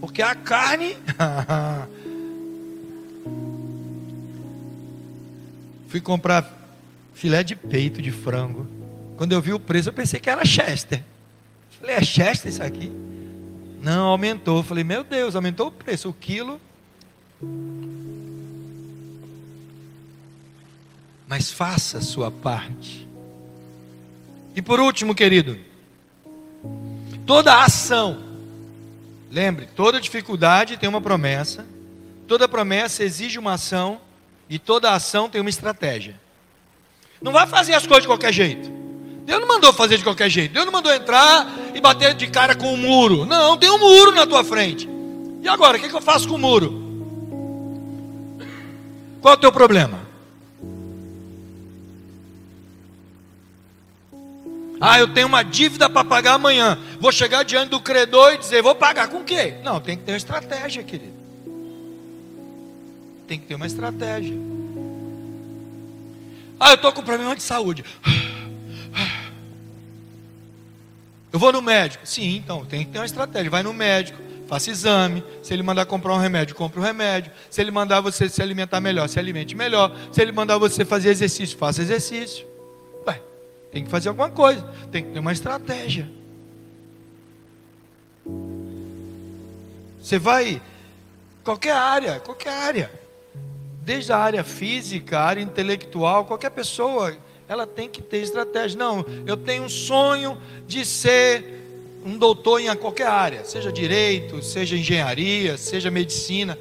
[0.00, 0.96] Porque a carne
[5.90, 6.48] Fui comprar
[7.12, 8.64] filé de peito de frango.
[9.16, 11.02] Quando eu vi o preço, eu pensei que era Chester.
[11.80, 12.92] Falei, é Chester isso aqui?
[13.82, 14.62] Não, aumentou.
[14.62, 16.08] Falei, meu Deus, aumentou o preço.
[16.08, 16.60] O quilo.
[21.26, 23.08] Mas faça a sua parte.
[24.54, 25.58] E por último, querido,
[27.26, 28.22] toda ação,
[29.28, 31.66] lembre, toda dificuldade tem uma promessa,
[32.28, 34.00] toda promessa exige uma ação
[34.50, 36.20] e toda ação tem uma estratégia.
[37.22, 38.68] Não vai fazer as coisas de qualquer jeito.
[39.24, 40.52] Deus não mandou fazer de qualquer jeito.
[40.52, 43.24] Deus não mandou entrar e bater de cara com um muro.
[43.24, 44.88] Não, tem um muro na tua frente.
[45.40, 46.80] E agora, o que, que eu faço com o muro?
[49.20, 50.00] Qual é o teu problema?
[54.80, 56.76] Ah, eu tenho uma dívida para pagar amanhã.
[56.98, 59.54] Vou chegar diante do credor e dizer, vou pagar com o quê?
[59.62, 61.19] Não, tem que ter uma estratégia, querido
[63.30, 64.36] tem que ter uma estratégia.
[66.58, 67.84] Ah, eu estou com problema de saúde.
[71.32, 72.04] Eu vou no médico.
[72.04, 73.48] Sim, então tem que ter uma estratégia.
[73.48, 75.22] Vai no médico, faça exame.
[75.44, 77.30] Se ele mandar comprar um remédio, compre o um remédio.
[77.48, 79.96] Se ele mandar você se alimentar melhor, se alimente melhor.
[80.10, 82.44] Se ele mandar você fazer exercício, faça exercício.
[83.06, 83.22] Ué,
[83.70, 84.60] tem que fazer alguma coisa.
[84.90, 86.10] Tem que ter uma estratégia.
[90.02, 90.60] Você vai,
[91.44, 92.99] qualquer área, qualquer área
[93.80, 97.16] desde a área física, a área intelectual, qualquer pessoa,
[97.48, 98.78] ela tem que ter estratégia.
[98.78, 101.58] Não, eu tenho um sonho de ser
[102.04, 106.58] um doutor em qualquer área, seja direito, seja engenharia, seja medicina.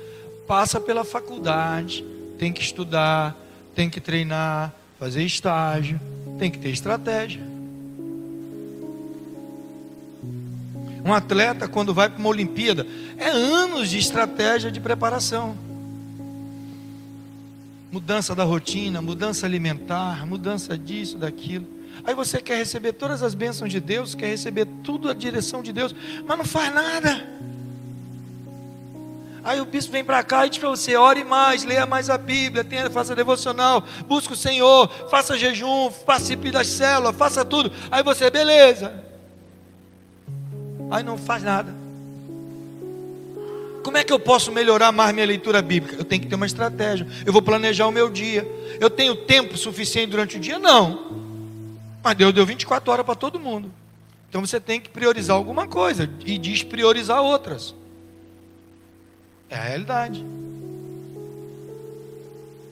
[0.47, 2.03] Passa pela faculdade,
[2.37, 3.37] tem que estudar,
[3.75, 5.99] tem que treinar, fazer estágio,
[6.39, 7.41] tem que ter estratégia.
[11.05, 12.85] Um atleta, quando vai para uma Olimpíada,
[13.17, 15.68] é anos de estratégia de preparação
[17.91, 21.67] mudança da rotina, mudança alimentar, mudança disso, daquilo.
[22.03, 25.73] Aí você quer receber todas as bênçãos de Deus, quer receber tudo a direção de
[25.73, 25.93] Deus,
[26.25, 27.27] mas não faz nada.
[29.43, 32.17] Aí o bispo vem para cá e diz para você: ore mais, leia mais a
[32.17, 37.71] Bíblia, tenha, faça devocional, busque o Senhor, faça jejum, participe das células, faça tudo.
[37.89, 39.03] Aí você, beleza.
[40.91, 41.88] Aí não faz nada.
[43.89, 45.95] Como é que eu posso melhorar mais minha leitura bíblica?
[45.95, 47.07] Eu tenho que ter uma estratégia.
[47.25, 48.47] Eu vou planejar o meu dia.
[48.79, 50.59] Eu tenho tempo suficiente durante o dia?
[50.59, 51.11] Não.
[52.03, 53.73] Mas Deus deu 24 horas para todo mundo.
[54.29, 57.73] Então você tem que priorizar alguma coisa e despriorizar outras.
[59.49, 60.23] É a realidade.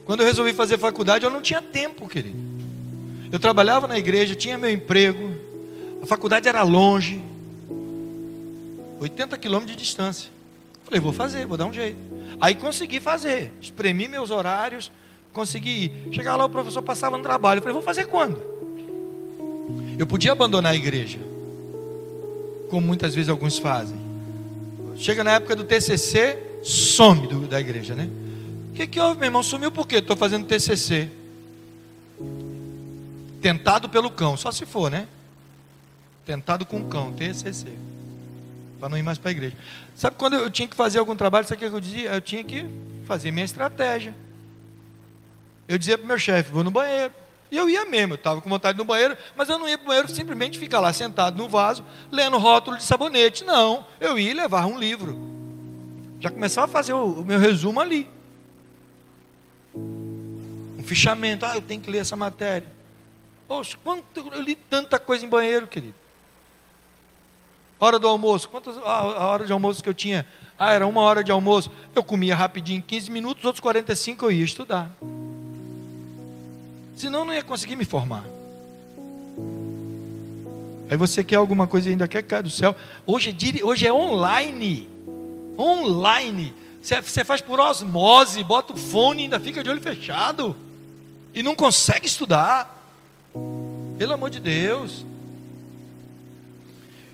[0.05, 2.37] Quando eu resolvi fazer faculdade, eu não tinha tempo, querido.
[3.31, 5.35] Eu trabalhava na igreja, tinha meu emprego,
[5.99, 7.19] a faculdade era longe,
[8.99, 10.36] 80 quilômetros de distância.
[10.87, 11.97] Falei, vou fazer, vou dar um jeito.
[12.39, 14.89] Aí consegui fazer, espremi meus horários,
[15.33, 16.13] consegui ir.
[16.13, 17.59] Chegar lá, o professor passava no trabalho.
[17.59, 18.41] Falei, vou fazer quando?
[19.99, 21.19] Eu podia abandonar a igreja,
[22.69, 23.97] como muitas vezes alguns fazem.
[24.95, 28.09] Chega na época do TCC, some do, da igreja, né?
[28.71, 29.43] O que, que houve, meu irmão?
[29.43, 29.97] Sumiu por quê?
[29.97, 31.11] Estou fazendo TCC.
[33.41, 35.05] Tentado pelo cão, só se for, né?
[36.25, 37.67] Tentado com cão, TCC.
[38.79, 39.55] Para não ir mais para a igreja.
[39.95, 42.13] Sabe quando eu tinha que fazer algum trabalho, sabe o que eu dizia?
[42.13, 42.65] Eu tinha que
[43.05, 44.15] fazer minha estratégia.
[45.67, 47.13] Eu dizia para o meu chefe, vou no banheiro.
[47.49, 49.85] E eu ia mesmo, eu estava com vontade no banheiro, mas eu não ia para
[49.85, 53.43] o banheiro simplesmente ficar lá sentado no vaso, lendo rótulo de sabonete.
[53.45, 55.17] Não, eu ia levar um livro.
[56.19, 58.09] Já começava a fazer o, o meu resumo ali.
[59.73, 62.67] Um fichamento, ah, eu tenho que ler essa matéria.
[63.47, 65.95] Poxa, quanto eu li tanta coisa em banheiro, querido.
[67.79, 70.25] Hora do almoço, quantas a, hora de almoço que eu tinha?
[70.57, 71.71] Ah, era uma hora de almoço.
[71.93, 74.89] Eu comia rapidinho, 15 minutos, outros 45 eu ia estudar.
[76.95, 78.23] Senão eu não ia conseguir me formar.
[80.89, 82.75] Aí você quer alguma coisa e ainda quer cair do céu.
[83.05, 84.89] Hoje é, hoje é online.
[85.57, 86.53] Online.
[86.81, 90.55] Você faz por osmose, bota o fone e ainda fica de olho fechado.
[91.33, 92.73] E não consegue estudar.
[93.97, 95.05] Pelo amor de Deus.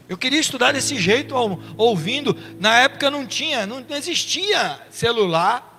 [0.08, 1.34] Eu queria estudar desse jeito,
[1.78, 2.36] ouvindo.
[2.60, 5.72] Na época não tinha, não existia celular.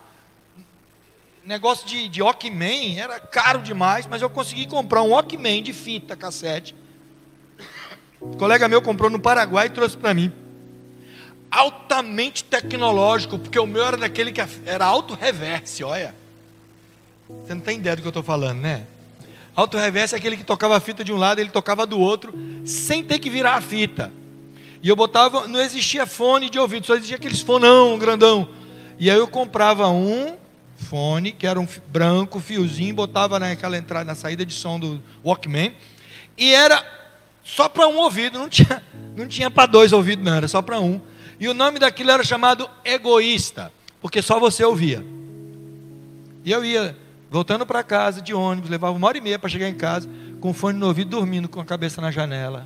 [1.45, 6.17] Negócio de, de Walkman era caro demais, mas eu consegui comprar um Walkman de fita
[6.17, 6.75] cassete.
[8.21, 10.33] Um colega meu comprou no Paraguai e trouxe para mim.
[11.51, 16.15] Altamente tecnológico, porque o meu era daquele que era auto-reverse, olha.
[17.29, 18.87] Você não tem ideia do que eu estou falando, né?
[19.57, 22.35] Auto reverse é aquele que tocava a fita de um lado, ele tocava do outro,
[22.65, 24.13] sem ter que virar a fita.
[24.83, 28.49] E eu botava, não existia fone de ouvido, só existia aqueles fonão grandão.
[28.99, 30.37] E aí eu comprava um
[30.77, 35.73] fone, que era um branco, fiozinho, botava naquela entrada, na saída de som do Walkman,
[36.37, 36.85] e era
[37.45, 38.83] só para um ouvido, não tinha,
[39.17, 41.01] não tinha para dois ouvidos, não, era só para um.
[41.39, 45.05] E o nome daquilo era chamado egoísta, porque só você ouvia.
[46.45, 46.97] E eu ia
[47.35, 50.09] Voltando para casa de ônibus, levava uma hora e meia para chegar em casa,
[50.41, 52.65] com o fone no ouvido, dormindo com a cabeça na janela,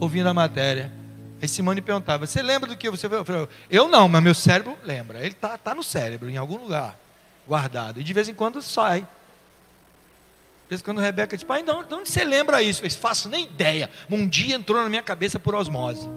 [0.00, 0.92] ouvindo a matéria.
[1.40, 4.76] Aí Simone perguntava: Você lembra do que você Eu falei, Eu não, mas meu cérebro
[4.82, 5.20] lembra.
[5.20, 6.98] Ele está tá no cérebro, em algum lugar,
[7.46, 8.00] guardado.
[8.00, 9.02] E de vez em quando sai.
[9.02, 12.84] De vez em quando a Rebeca diz: Pai, de onde você lembra isso?
[12.84, 13.88] Eu faço nem ideia.
[14.10, 16.10] Um dia entrou na minha cabeça por osmose.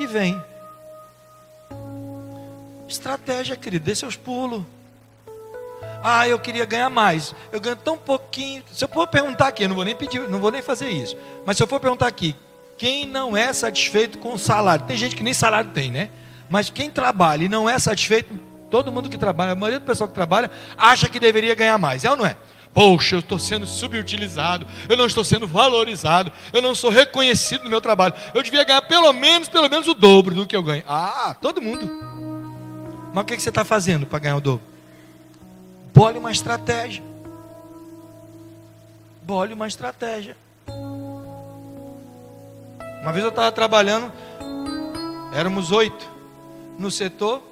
[0.00, 0.42] E vem.
[2.88, 4.62] Estratégia, querido, dê seus pulos.
[6.02, 7.34] Ah, eu queria ganhar mais.
[7.52, 8.62] Eu ganho tão pouquinho.
[8.72, 11.16] Se eu for perguntar aqui, eu não vou nem pedir, não vou nem fazer isso.
[11.44, 12.34] Mas se eu for perguntar aqui,
[12.76, 14.86] quem não é satisfeito com o salário?
[14.86, 16.10] Tem gente que nem salário tem, né?
[16.48, 18.32] Mas quem trabalha e não é satisfeito,
[18.70, 22.04] todo mundo que trabalha, a maioria do pessoal que trabalha, acha que deveria ganhar mais.
[22.04, 22.36] É ou não é?
[22.72, 27.70] Poxa, eu estou sendo subutilizado, eu não estou sendo valorizado, eu não sou reconhecido no
[27.70, 28.14] meu trabalho.
[28.32, 30.84] Eu devia ganhar pelo menos, pelo menos o dobro do que eu ganho.
[30.86, 32.27] Ah, todo mundo.
[33.18, 34.64] Mas o que você está fazendo para ganhar o dobro?
[35.92, 37.02] Bole uma estratégia.
[39.22, 40.36] Bole uma estratégia.
[43.02, 44.12] Uma vez eu estava trabalhando,
[45.34, 46.08] éramos oito
[46.78, 47.42] no setor.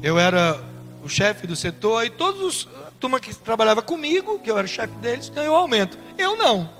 [0.00, 0.62] Eu era
[1.02, 4.66] o chefe do setor e todos os a turma que trabalhava comigo, que eu era
[4.66, 5.98] o chefe deles, ganhou aumento.
[6.16, 6.70] Eu não.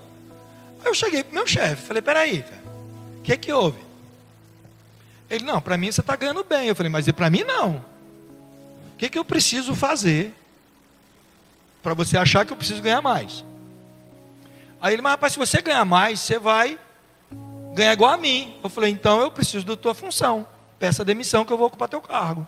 [0.81, 2.45] Aí eu cheguei para meu chefe, falei: peraí,
[3.19, 3.88] o que é que houve?
[5.31, 6.69] Ele, não, para mim você está ganhando bem.
[6.69, 7.85] Eu falei, mas e para mim não.
[8.95, 10.35] O que, que eu preciso fazer
[11.83, 13.45] para você achar que eu preciso ganhar mais?
[14.81, 16.79] Aí ele, mas rapaz, se você ganhar mais, você vai
[17.75, 18.57] ganhar igual a mim.
[18.63, 20.47] Eu falei, então eu preciso da tua função.
[20.79, 22.47] Peça demissão que eu vou ocupar teu cargo.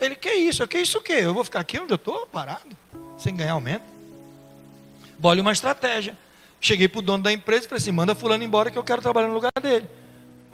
[0.00, 0.66] Ele, que isso?
[0.66, 1.18] Que isso o quê?
[1.20, 2.76] Eu vou ficar aqui onde eu estou, parado,
[3.18, 3.84] sem ganhar aumento?
[5.18, 6.16] Bole uma estratégia.
[6.60, 9.02] Cheguei para o dono da empresa e falei assim, manda fulano embora que eu quero
[9.02, 9.88] trabalhar no lugar dele.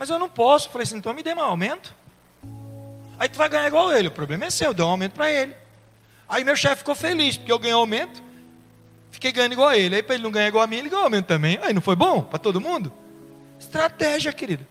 [0.01, 0.71] Mas eu não posso.
[0.71, 1.95] Falei assim, então me dê um aumento.
[3.19, 4.09] Aí tu vai ganhar igual ele.
[4.09, 5.55] O problema é seu, deu um aumento para ele.
[6.27, 8.23] Aí meu chefe ficou feliz, porque eu ganhei aumento.
[9.11, 9.97] fiquei ganhando igual a ele.
[9.97, 11.59] Aí para ele não ganhar igual a mim, ele ganhou mesmo também.
[11.61, 12.91] Aí não foi bom para todo mundo?
[13.59, 14.67] Estratégia, querido.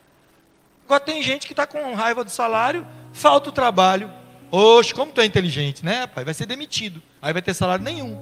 [0.85, 4.11] Agora tem gente que está com raiva do salário, falta o trabalho.
[4.49, 6.25] Oxe, como tu é inteligente, né, pai?
[6.25, 7.03] Vai ser demitido.
[7.21, 8.17] Aí vai ter salário nenhum.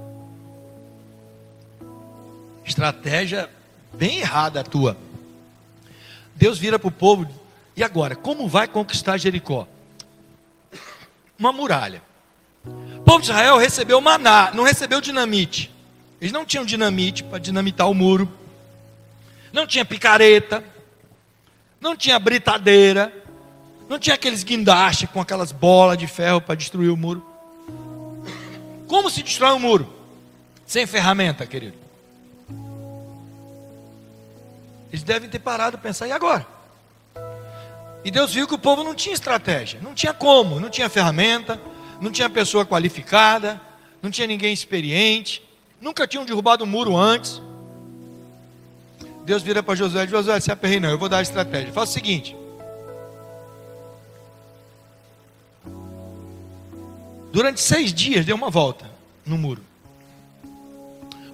[2.66, 3.50] Estratégia
[3.94, 4.98] bem errada a tua.
[6.38, 7.28] Deus vira para o povo,
[7.76, 8.16] e agora?
[8.16, 9.68] Como vai conquistar Jericó?
[11.38, 12.02] Uma muralha.
[12.66, 15.74] O povo de Israel recebeu maná, não recebeu dinamite.
[16.22, 18.32] Eles não tinham dinamite para dinamitar o muro.
[19.52, 20.64] Não tinha picareta.
[21.80, 23.14] Não tinha britadeira.
[23.90, 27.26] Não tinha aqueles guindastes com aquelas bolas de ferro para destruir o muro.
[28.88, 29.94] Como se destrói um muro?
[30.66, 31.87] Sem ferramenta, querido.
[34.90, 36.46] Eles devem ter parado para pensar, e agora?
[38.04, 41.60] E Deus viu que o povo não tinha estratégia, não tinha como, não tinha ferramenta,
[42.00, 43.60] não tinha pessoa qualificada,
[44.02, 45.44] não tinha ninguém experiente,
[45.82, 47.42] nunca tinham derrubado um muro antes.
[49.26, 51.74] Deus vira para Josué e diz: Josué, se aperrei não, eu vou dar a estratégia.
[51.74, 52.36] Faz o seguinte:
[57.34, 58.90] durante seis dias dê uma volta
[59.26, 59.62] no muro.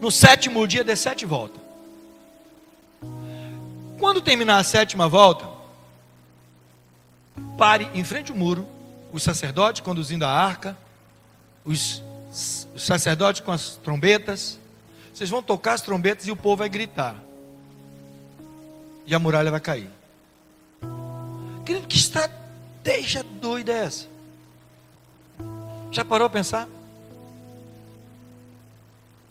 [0.01, 1.62] No sétimo dia dê sete voltas.
[4.03, 5.47] Quando terminar a sétima volta,
[7.57, 8.67] pare em frente ao muro,
[9.13, 10.77] os sacerdotes conduzindo a arca,
[11.63, 12.03] os,
[12.75, 14.59] os sacerdotes com as trombetas.
[15.13, 17.15] Vocês vão tocar as trombetas e o povo vai gritar
[19.05, 19.89] e a muralha vai cair.
[21.65, 24.07] Querido, que estratégia doida é essa?
[25.91, 26.67] Já parou a pensar?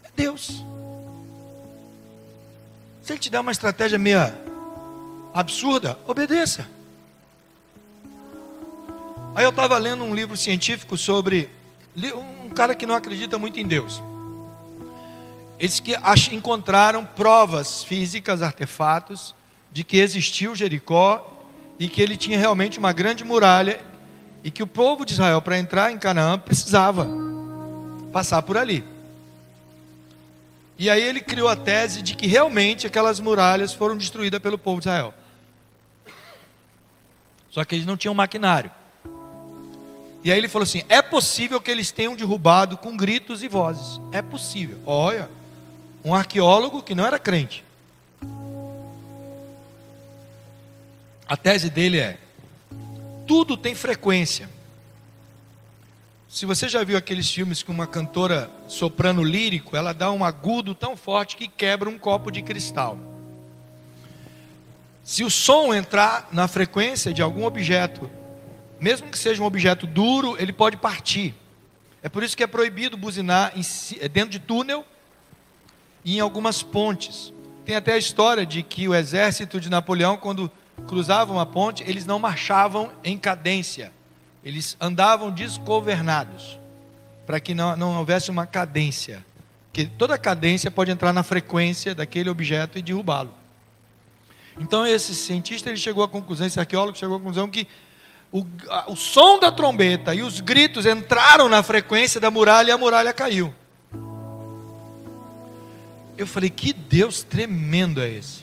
[0.03, 0.65] É Deus.
[3.03, 4.51] Se Ele te der uma estratégia meia
[5.35, 6.67] absurda, obedeça.
[9.35, 11.49] Aí eu estava lendo um livro científico sobre
[12.15, 14.03] um cara que não acredita muito em Deus.
[15.59, 15.97] Eles que
[16.33, 19.35] encontraram provas físicas, artefatos,
[19.71, 21.47] de que existiu Jericó
[21.79, 23.81] e que ele tinha realmente uma grande muralha
[24.45, 27.09] e que o povo de Israel, para entrar em Canaã, precisava
[28.13, 28.85] passar por ali.
[30.79, 34.81] E aí ele criou a tese de que realmente aquelas muralhas foram destruídas pelo povo
[34.81, 35.15] de Israel.
[37.53, 38.71] Só que eles não tinham maquinário.
[40.25, 44.01] E aí ele falou assim: é possível que eles tenham derrubado com gritos e vozes.
[44.11, 44.79] É possível.
[44.87, 45.31] Olha,
[46.03, 47.63] um arqueólogo que não era crente.
[51.29, 52.19] A tese dele é:
[53.27, 54.49] tudo tem frequência.
[56.27, 60.75] Se você já viu aqueles filmes com uma cantora soprano lírico, ela dá um agudo
[60.75, 62.97] tão forte que quebra um copo de cristal.
[65.03, 68.09] Se o som entrar na frequência de algum objeto,
[68.81, 71.35] mesmo que seja um objeto duro, ele pode partir.
[72.03, 73.53] É por isso que é proibido buzinar
[74.01, 74.85] é dentro de túnel
[76.05, 77.33] e em algumas pontes.
[77.65, 80.51] Tem até a história de que o exército de Napoleão, quando
[80.87, 83.93] cruzavam a ponte, eles não marchavam em cadência,
[84.45, 86.59] eles andavam desgovernados,
[87.25, 89.25] para que não, não houvesse uma cadência,
[89.73, 93.42] que toda cadência pode entrar na frequência daquele objeto e derrubá-lo.
[94.59, 97.67] Então esse cientista ele chegou à conclusão, esse arqueólogo chegou à conclusão que
[98.31, 102.73] o, a, o som da trombeta e os gritos entraram na frequência da muralha e
[102.73, 103.55] a muralha caiu.
[106.17, 108.43] Eu falei, que Deus tremendo é esse?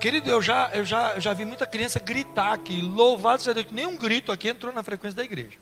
[0.00, 3.66] Querido, eu já, eu já, eu já vi muita criança gritar aqui, louvado seja Deus,
[3.72, 5.56] nenhum grito aqui entrou na frequência da igreja.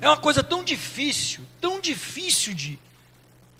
[0.00, 2.78] É uma coisa tão difícil, tão difícil de,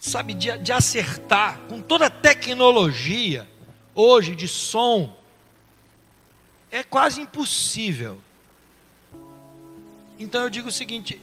[0.05, 3.49] sabe, de, de acertar, com toda a tecnologia,
[3.95, 5.17] hoje, de som,
[6.71, 8.19] é quase impossível.
[10.19, 11.19] Então eu digo o seguinte: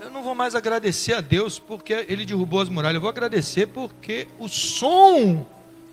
[0.00, 3.68] eu não vou mais agradecer a Deus porque Ele derrubou as muralhas, eu vou agradecer
[3.68, 5.46] porque o som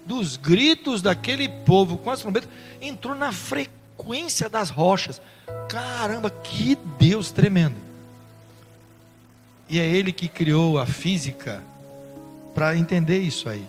[0.04, 2.50] dos gritos daquele povo com as trombetas
[2.82, 5.22] entrou na frequência das rochas.
[5.70, 7.76] Caramba, que Deus tremendo!
[9.70, 11.64] E é Ele que criou a física
[12.56, 13.66] para entender isso aí.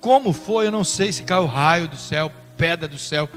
[0.00, 3.28] Como foi, eu não sei se caiu raio do céu, pedra do céu,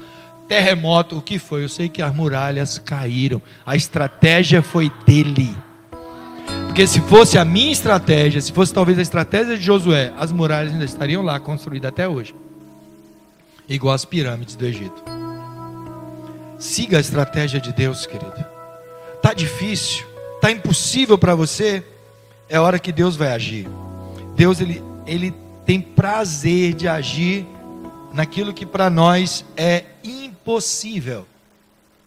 [0.48, 1.64] terremoto, o que foi.
[1.64, 3.42] Eu sei que as muralhas caíram.
[3.66, 5.54] A estratégia foi dele.
[6.66, 10.72] Porque se fosse a minha estratégia, se fosse talvez a estratégia de Josué, as muralhas
[10.72, 12.34] ainda estariam lá construídas até hoje.
[13.68, 15.02] Igual as pirâmides do Egito.
[16.58, 18.44] Siga a estratégia de Deus, querido.
[19.20, 20.06] Tá difícil,
[20.40, 21.84] tá impossível para você,
[22.48, 23.68] é hora que Deus vai agir.
[24.34, 27.46] Deus ele, ele tem prazer de agir
[28.12, 31.26] naquilo que para nós é impossível.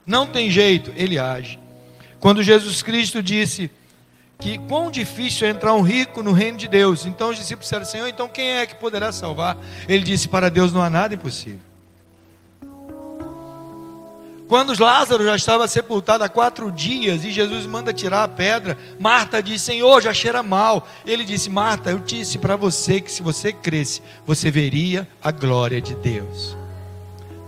[0.05, 1.59] Não tem jeito, ele age.
[2.19, 3.69] Quando Jesus Cristo disse
[4.39, 7.05] que quão difícil é entrar um rico no reino de Deus.
[7.05, 9.57] Então os discípulos disseram: Senhor, então quem é que poderá salvar?
[9.87, 11.66] Ele disse: Para Deus não há nada impossível.
[14.47, 19.43] Quando Lázaro já estava sepultado há quatro dias e Jesus manda tirar a pedra, Marta
[19.43, 20.87] diz: Senhor, já cheira mal.
[21.05, 25.81] Ele disse: Marta, eu disse para você que se você cresce, você veria a glória
[25.81, 26.55] de Deus.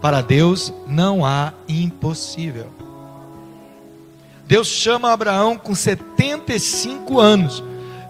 [0.02, 2.68] Para Deus não há impossível.
[4.46, 7.64] Deus chama Abraão com 75 anos,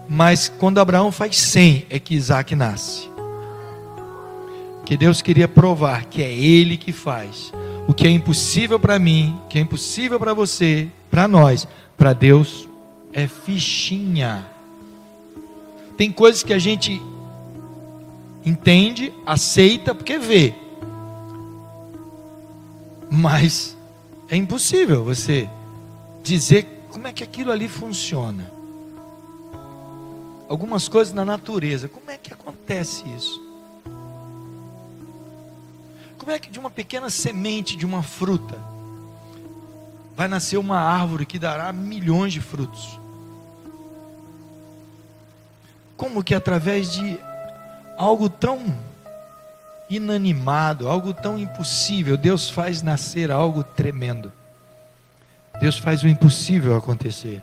[0.08, 3.08] mas quando Abraão faz 100 é que Isaac nasce.
[4.84, 7.52] Que Deus queria provar que é Ele que faz
[7.90, 11.66] o que é impossível para mim, que é impossível para você, para nós,
[11.98, 12.68] para Deus
[13.12, 14.46] é fichinha.
[15.96, 17.02] Tem coisas que a gente
[18.46, 20.54] entende, aceita porque vê.
[23.10, 23.76] Mas
[24.28, 25.50] é impossível você
[26.22, 28.52] dizer como é que aquilo ali funciona.
[30.48, 33.49] Algumas coisas na natureza, como é que acontece isso?
[36.20, 38.58] Como é que de uma pequena semente de uma fruta
[40.14, 43.00] vai nascer uma árvore que dará milhões de frutos?
[45.96, 47.18] Como que através de
[47.96, 48.60] algo tão
[49.88, 54.30] inanimado, algo tão impossível, Deus faz nascer algo tremendo?
[55.58, 57.42] Deus faz o impossível acontecer.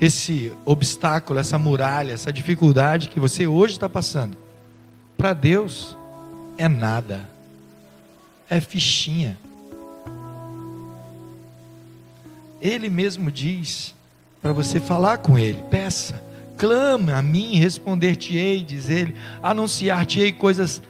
[0.00, 4.36] Esse obstáculo, essa muralha, essa dificuldade que você hoje está passando,
[5.18, 5.96] para Deus
[6.56, 7.31] é nada
[8.52, 9.38] é fichinha.
[12.60, 13.94] Ele mesmo diz
[14.42, 16.22] para você falar com ele, peça,
[16.58, 20.82] clama a mim, responder-te-ei, diz ele, anunciar-te-ei coisas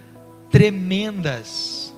[0.51, 1.95] tremendas,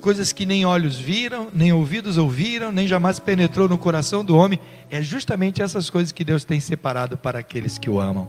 [0.00, 4.60] coisas que nem olhos viram, nem ouvidos ouviram, nem jamais penetrou no coração do homem.
[4.88, 8.28] É justamente essas coisas que Deus tem separado para aqueles que o amam.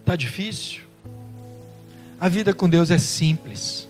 [0.00, 0.83] Está difícil?
[2.24, 3.86] A vida com Deus é simples.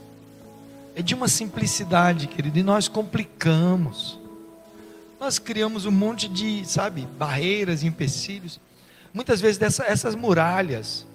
[0.97, 4.18] É de uma simplicidade, querido, e nós complicamos.
[5.20, 8.59] Nós criamos um monte de, sabe, barreiras, empecilhos.
[9.12, 11.07] Muitas vezes dessa, essas muralhas,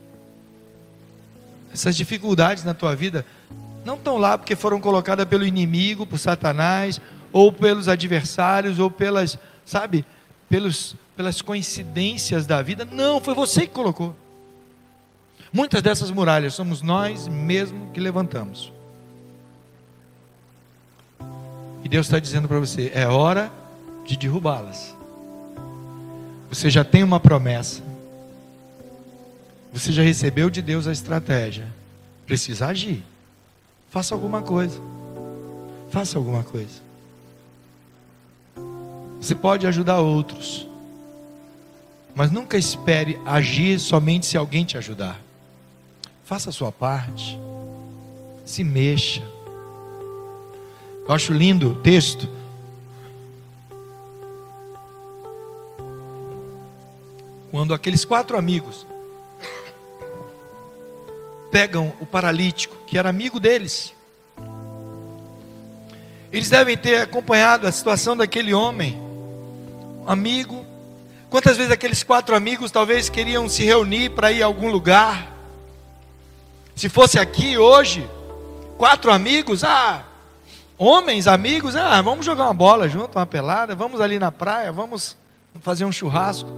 [1.74, 3.26] essas dificuldades na tua vida,
[3.84, 7.01] não estão lá porque foram colocadas pelo inimigo, por Satanás,
[7.34, 10.05] ou pelos adversários, ou pelas, sabe,
[10.47, 12.88] pelos, pelas coincidências da vida.
[12.89, 14.15] Não, foi você que colocou.
[15.52, 18.72] Muitas dessas muralhas somos nós mesmos que levantamos.
[21.84, 23.52] E Deus está dizendo para você: é hora
[24.06, 24.95] de derrubá-las.
[26.50, 27.82] Você já tem uma promessa.
[29.72, 31.68] Você já recebeu de Deus a estratégia.
[32.26, 33.04] Precisa agir.
[33.89, 34.80] Faça alguma coisa.
[35.91, 36.82] Faça alguma coisa.
[39.22, 40.68] Você pode ajudar outros.
[42.16, 45.20] Mas nunca espere agir somente se alguém te ajudar.
[46.30, 47.39] Faça a sua parte.
[48.45, 49.23] Se mexa.
[51.07, 52.30] Eu acho lindo o texto.
[57.49, 58.86] Quando aqueles quatro amigos
[61.49, 63.91] pegam o paralítico, que era amigo deles.
[66.32, 69.01] Eles devem ter acompanhado a situação daquele homem,
[70.05, 70.63] amigo.
[71.27, 75.28] Quantas vezes aqueles quatro amigos talvez queriam se reunir para ir a algum lugar?
[76.80, 78.09] Se fosse aqui hoje,
[78.77, 80.01] quatro amigos, ah,
[80.77, 85.17] homens, amigos, ah, vamos jogar uma bola junto, uma pelada, vamos ali na praia, vamos
[85.59, 86.49] fazer um churrasco.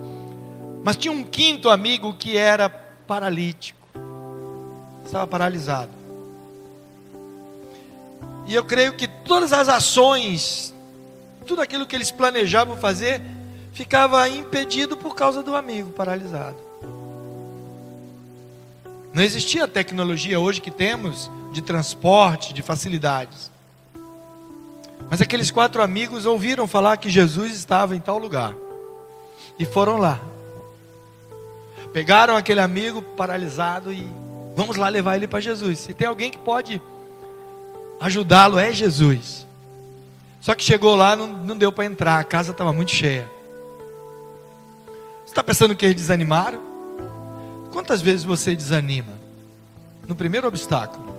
[0.84, 3.80] Mas tinha um quinto amigo que era paralítico,
[5.04, 5.90] estava paralisado.
[8.46, 10.72] E eu creio que todas as ações,
[11.48, 13.20] tudo aquilo que eles planejavam fazer,
[13.74, 16.71] ficava impedido por causa do amigo paralisado.
[19.14, 23.52] Não existia a tecnologia hoje que temos de transporte, de facilidades.
[25.10, 28.54] Mas aqueles quatro amigos ouviram falar que Jesus estava em tal lugar
[29.60, 30.20] e foram lá.
[31.92, 34.08] Pegaram aquele amigo paralisado e
[34.56, 35.80] vamos lá levar ele para Jesus.
[35.80, 36.82] Se tem alguém que pode
[38.00, 39.46] ajudá-lo, é Jesus.
[40.40, 43.30] Só que chegou lá, não, não deu para entrar, a casa estava muito cheia.
[45.26, 46.71] Você está pensando que eles desanimaram?
[47.72, 49.14] Quantas vezes você desanima?
[50.08, 51.12] No primeiro obstáculo.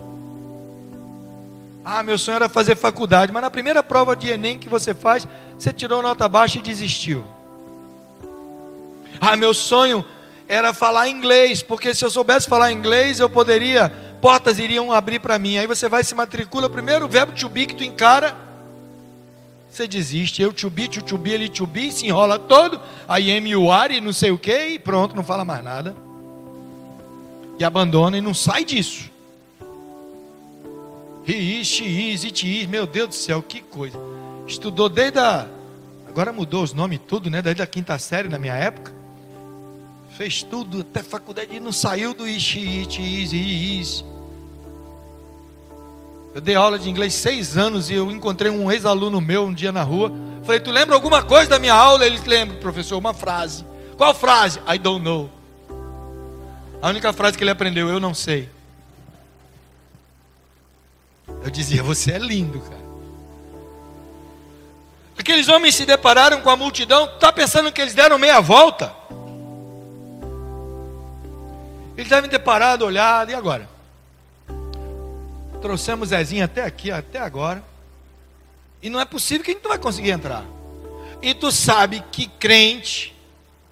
[1.84, 5.26] Ah, meu sonho era fazer faculdade, mas na primeira prova de Enem que você faz,
[5.58, 7.24] você tirou nota baixa e desistiu.
[9.20, 10.04] Ah, meu sonho
[10.46, 13.88] era falar inglês, porque se eu soubesse falar inglês, eu poderia,
[14.20, 15.58] portas iriam abrir para mim.
[15.58, 18.36] Aí você vai se matricula, primeiro verbo to be que tu encara,
[19.68, 20.42] você desiste.
[20.42, 24.30] Eu chubi, chubi, ele chubi, se enrola todo, aí eme o ar e não sei
[24.30, 25.96] o que, e pronto, não fala mais nada.
[27.64, 29.10] Abandona e não sai disso.
[31.26, 33.98] He is, she is, it is, meu Deus do céu, que coisa.
[34.46, 35.46] Estudou desde a.
[36.08, 37.40] Agora mudou os nomes tudo, né?
[37.40, 38.92] Desde a quinta série na minha época.
[40.16, 44.04] Fez tudo, até faculdade, e não saiu do is, she, it is, he is.
[46.34, 49.70] Eu dei aula de inglês seis anos e eu encontrei um ex-aluno meu um dia
[49.70, 50.10] na rua.
[50.44, 52.06] Falei, tu lembra alguma coisa da minha aula?
[52.06, 53.64] Ele lembra, professor, uma frase.
[53.96, 54.58] Qual frase?
[54.66, 55.30] I don't know.
[56.82, 58.50] A única frase que ele aprendeu, eu não sei.
[61.44, 62.82] Eu dizia, você é lindo, cara.
[65.16, 68.92] Aqueles homens se depararam com a multidão, está pensando que eles deram meia volta?
[71.96, 73.68] Eles devem ter parado, olhado, e agora?
[75.60, 77.62] Trouxemos Zezinho até aqui, até agora.
[78.82, 80.44] E não é possível que a gente não vai conseguir entrar.
[81.22, 83.14] E tu sabe que crente,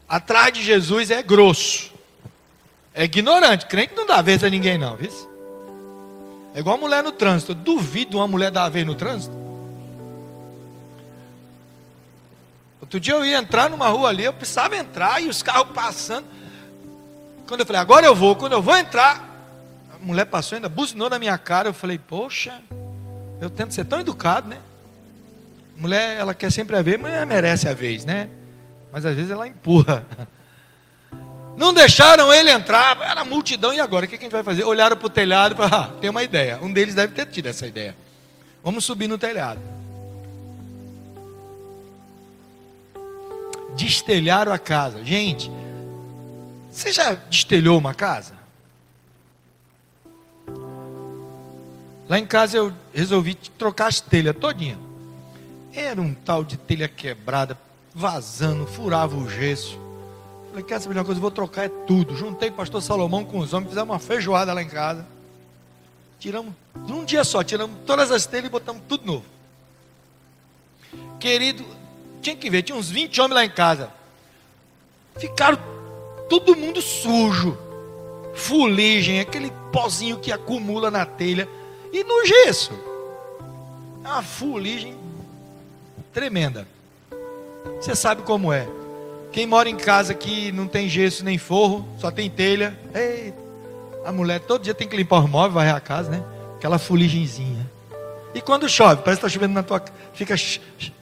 [0.09, 1.90] atrás de Jesus, é grosso.
[2.95, 3.67] É ignorante.
[3.67, 5.11] Crente não dá vez a ninguém, não, viu?
[6.55, 7.53] É igual a mulher no trânsito.
[7.53, 9.39] Eu duvido uma mulher dar vez no trânsito.
[12.81, 16.27] Outro dia eu ia entrar numa rua ali, eu precisava entrar e os carros passando.
[17.47, 19.29] Quando eu falei, agora eu vou, quando eu vou entrar,
[20.01, 21.69] mulher passou ainda, buzinou na minha cara.
[21.69, 22.61] Eu falei, poxa,
[23.41, 24.59] eu tento ser tão educado, né?
[25.77, 28.29] Mulher, ela quer sempre a vez, mas merece a vez, né?
[28.93, 30.05] Mas às vezes ela empurra.
[31.57, 34.07] Não deixaram ele entrar, era multidão, e agora?
[34.07, 34.65] O que a gente vai fazer?
[34.65, 36.59] Olharam para o telhado e falaram, ah, tem uma ideia.
[36.63, 37.97] Um deles deve ter tido essa ideia.
[38.63, 39.61] Vamos subir no telhado.
[43.77, 45.05] Destelharam a casa.
[45.05, 45.51] Gente,
[46.71, 48.35] você já destelhou uma casa?
[52.09, 54.79] Lá em casa eu resolvi trocar as telhas todinha.
[55.73, 57.57] Era um tal de telha quebrada,
[57.95, 59.79] vazando, furava o gesso.
[60.51, 61.19] Falei, quer saber uma coisa?
[61.19, 62.17] Eu vou trocar é tudo.
[62.17, 65.07] Juntei o pastor Salomão com os homens, fizemos uma feijoada lá em casa.
[66.19, 66.53] Tiramos,
[66.87, 69.25] num dia só, tiramos todas as telhas e botamos tudo novo.
[71.19, 71.65] Querido,
[72.21, 73.91] tinha que ver, tinha uns 20 homens lá em casa.
[75.17, 75.59] Ficaram
[76.29, 77.57] todo mundo sujo.
[78.35, 81.49] Fuligem, aquele pozinho que acumula na telha.
[81.93, 82.73] E no gesso.
[84.05, 84.97] É uma fuligem
[86.13, 86.67] tremenda.
[87.81, 88.69] Você sabe como é.
[89.33, 92.77] Quem mora em casa que não tem gesso nem forro, só tem telha.
[92.95, 93.33] Ei,
[94.05, 96.23] a mulher todo dia tem que limpar os móveis, varrer a casa, né?
[96.57, 97.71] Aquela fuligenzinha.
[98.35, 99.83] E quando chove, parece que está chovendo na tua
[100.15, 100.35] fica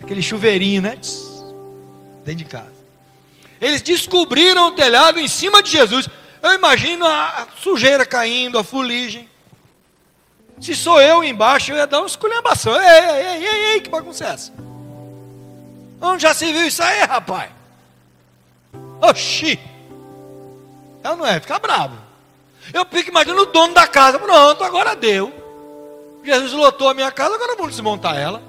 [0.02, 0.98] aquele chuveirinho, né?
[2.24, 2.78] Dentro de casa.
[3.60, 6.08] Eles descobriram o telhado em cima de Jesus.
[6.42, 9.28] Eu imagino a sujeira caindo, a fuligem.
[10.60, 12.74] Se sou eu embaixo, eu ia dar uma esculhambação.
[12.80, 14.52] Ei, ei, ei, ei, que bagunça é essa?
[16.00, 17.57] Onde já se viu isso aí, rapaz?
[19.00, 19.58] Oxi!
[21.02, 21.96] Ela não é, fica bravo.
[22.72, 24.18] Eu fico imaginando o dono da casa.
[24.18, 25.32] Pronto, agora deu.
[26.24, 28.42] Jesus lotou a minha casa, agora vamos desmontar ela.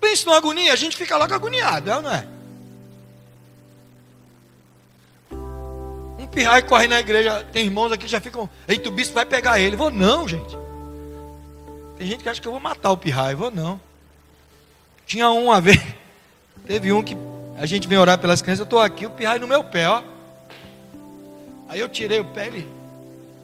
[0.00, 2.26] Pensa numa agonia, a gente fica logo agoniado, é ou não é?
[6.32, 7.46] pirraia corre na igreja.
[7.52, 8.48] Tem irmãos aqui que já ficam.
[8.66, 9.76] Eita, o bispo vai pegar ele.
[9.76, 10.56] Vou não, gente.
[11.98, 13.36] Tem gente que acha que eu vou matar o pirraia.
[13.36, 13.80] Vou não.
[15.06, 15.80] Tinha um uma vez.
[16.66, 17.16] Teve um que
[17.56, 18.60] a gente vem orar pelas crianças.
[18.60, 20.02] Eu estou aqui, o pirraia no meu pé, ó.
[21.68, 22.68] Aí eu tirei o pé, ele.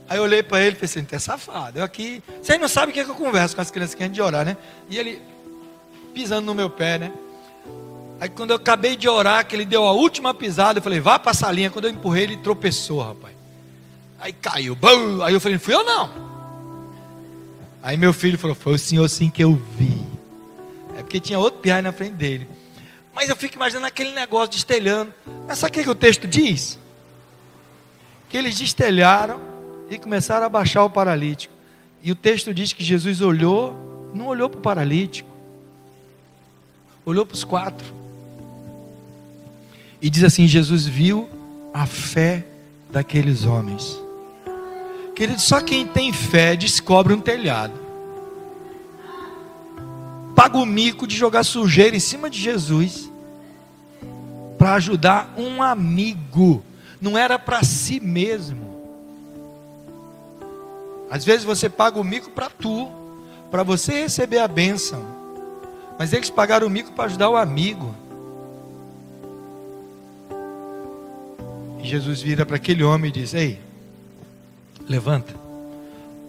[0.09, 1.79] Aí eu olhei para ele e pensei, é safado.
[1.79, 2.23] Eu aqui.
[2.43, 4.23] Vocês não sabem o que, é que eu converso com as crianças que a de
[4.23, 4.57] orar, né?
[4.89, 5.21] E ele
[6.15, 7.13] pisando no meu pé, né?
[8.21, 11.19] Aí quando eu acabei de orar, que ele deu a última pisada, eu falei, vá
[11.19, 11.71] para a salinha.
[11.71, 13.35] Quando eu empurrei, ele tropeçou, rapaz.
[14.19, 14.75] Aí caiu.
[14.75, 15.23] Bum!
[15.23, 16.11] Aí eu falei, fui eu não.
[17.83, 20.03] Aí meu filho falou, foi o senhor sim que eu vi.
[20.97, 22.49] É porque tinha outro piai na frente dele.
[23.19, 25.13] Mas eu fico imaginando aquele negócio destelhando.
[25.45, 26.79] Mas sabe o que, o texto diz?
[28.29, 29.41] Que eles destelharam
[29.91, 31.53] e começaram a baixar o paralítico.
[32.01, 35.29] E o texto diz que Jesus olhou, não olhou para o paralítico,
[37.05, 37.85] olhou para os quatro.
[40.01, 41.29] E diz assim: Jesus viu
[41.75, 42.47] a fé
[42.89, 44.01] daqueles homens.
[45.17, 47.75] Querido, só quem tem fé descobre um telhado.
[50.37, 53.08] Paga o mico de jogar sujeira em cima de Jesus
[54.69, 56.63] para ajudar um amigo.
[57.01, 58.69] Não era para si mesmo.
[61.11, 62.87] Às vezes você paga o mico para tu,
[63.51, 65.03] para você receber a bênção.
[65.99, 67.95] Mas eles pagaram o mico para ajudar o amigo.
[71.83, 73.59] Jesus vira para aquele homem e diz: Ei,
[74.87, 75.35] levanta,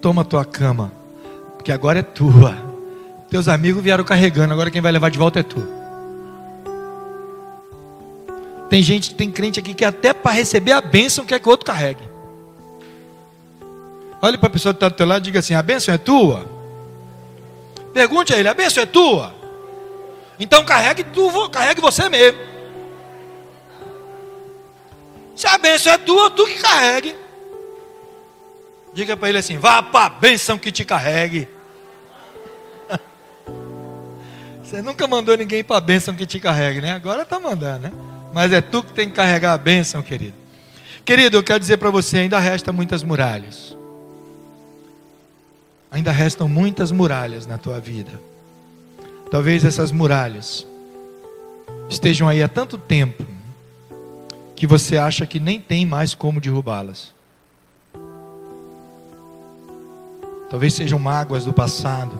[0.02, 0.94] toma tua cama,
[1.58, 2.56] porque agora é tua.
[3.30, 5.79] Teus amigos vieram carregando, agora quem vai levar de volta é tu.
[8.70, 11.66] Tem gente, tem crente aqui que até para receber a bênção quer que o outro
[11.66, 12.08] carregue.
[14.22, 15.98] Olhe para a pessoa que está do teu lado e diga assim: a bênção é
[15.98, 16.46] tua?
[17.94, 19.34] Pergunte a ele: a bênção é tua?
[20.40, 22.40] Então carregue tu, carregue você mesmo.
[25.36, 27.16] Se a bênção é tua, tu que carregue.
[28.94, 31.48] Diga para ele assim: vá para a bênção que te carregue.
[34.64, 36.92] Você nunca mandou ninguém para a bênção que te carregue, né?
[36.92, 38.19] Agora está mandando, né?
[38.34, 40.36] Mas é tu que tem que carregar a bênção, querido.
[41.04, 43.76] Querido, eu quero dizer para você: ainda resta muitas muralhas.
[45.92, 48.12] Ainda restam muitas muralhas na tua vida.
[49.32, 50.66] Talvez essas muralhas
[51.90, 53.26] estejam aí há tanto tempo
[54.56, 57.14] que você acha que nem tem mais como derrubá-las.
[60.50, 62.20] Talvez sejam mágoas do passado,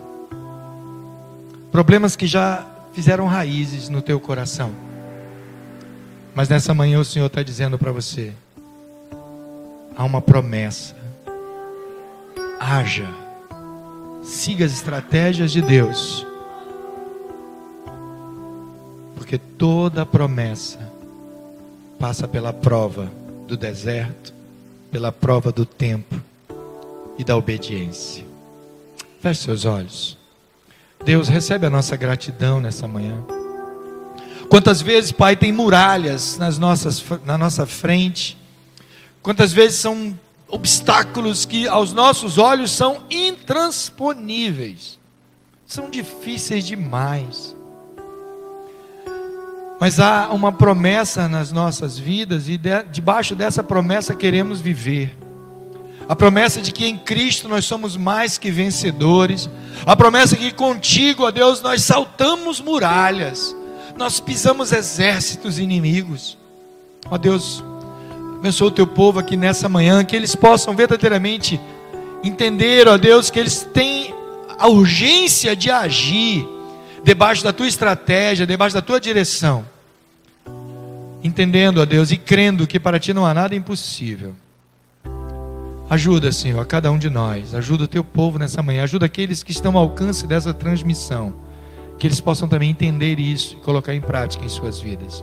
[1.70, 4.89] problemas que já fizeram raízes no teu coração.
[6.34, 8.32] Mas nessa manhã o Senhor está dizendo para você:
[9.96, 10.96] há uma promessa.
[12.58, 13.08] Haja,
[14.22, 16.26] siga as estratégias de Deus,
[19.16, 20.78] porque toda promessa
[21.98, 23.10] passa pela prova
[23.46, 24.32] do deserto,
[24.90, 26.20] pela prova do tempo
[27.18, 28.24] e da obediência.
[29.20, 30.18] Feche seus olhos.
[31.04, 33.22] Deus, recebe a nossa gratidão nessa manhã.
[34.50, 38.36] Quantas vezes, Pai, tem muralhas nas nossas, na nossa frente.
[39.22, 44.98] Quantas vezes são obstáculos que aos nossos olhos são intransponíveis.
[45.64, 47.54] São difíceis demais.
[49.78, 55.16] Mas há uma promessa nas nossas vidas e de, debaixo dessa promessa queremos viver.
[56.08, 59.48] A promessa de que em Cristo nós somos mais que vencedores.
[59.86, 63.54] A promessa de que contigo, ó Deus, nós saltamos muralhas
[64.00, 66.38] nós pisamos exércitos inimigos.
[67.10, 67.62] Ó Deus,
[68.38, 71.60] abençoa o teu povo aqui nessa manhã, que eles possam verdadeiramente
[72.24, 74.14] entender, ó Deus, que eles têm
[74.58, 76.48] a urgência de agir
[77.04, 79.66] debaixo da tua estratégia, debaixo da tua direção.
[81.22, 84.34] Entendendo, ó Deus, e crendo que para ti não há nada impossível.
[85.90, 87.54] Ajuda, Senhor, a cada um de nós.
[87.54, 88.84] Ajuda o teu povo nessa manhã.
[88.84, 91.49] Ajuda aqueles que estão ao alcance dessa transmissão
[92.00, 95.22] que eles possam também entender isso e colocar em prática em suas vidas.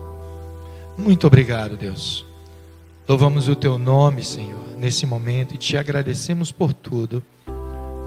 [0.95, 2.23] Muito obrigado, Deus.
[3.09, 7.23] Louvamos o teu nome, Senhor, nesse momento e te agradecemos por tudo,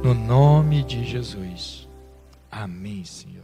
[0.05, 1.89] no nome de Jesus.
[2.49, 3.39] Amém, Senhor.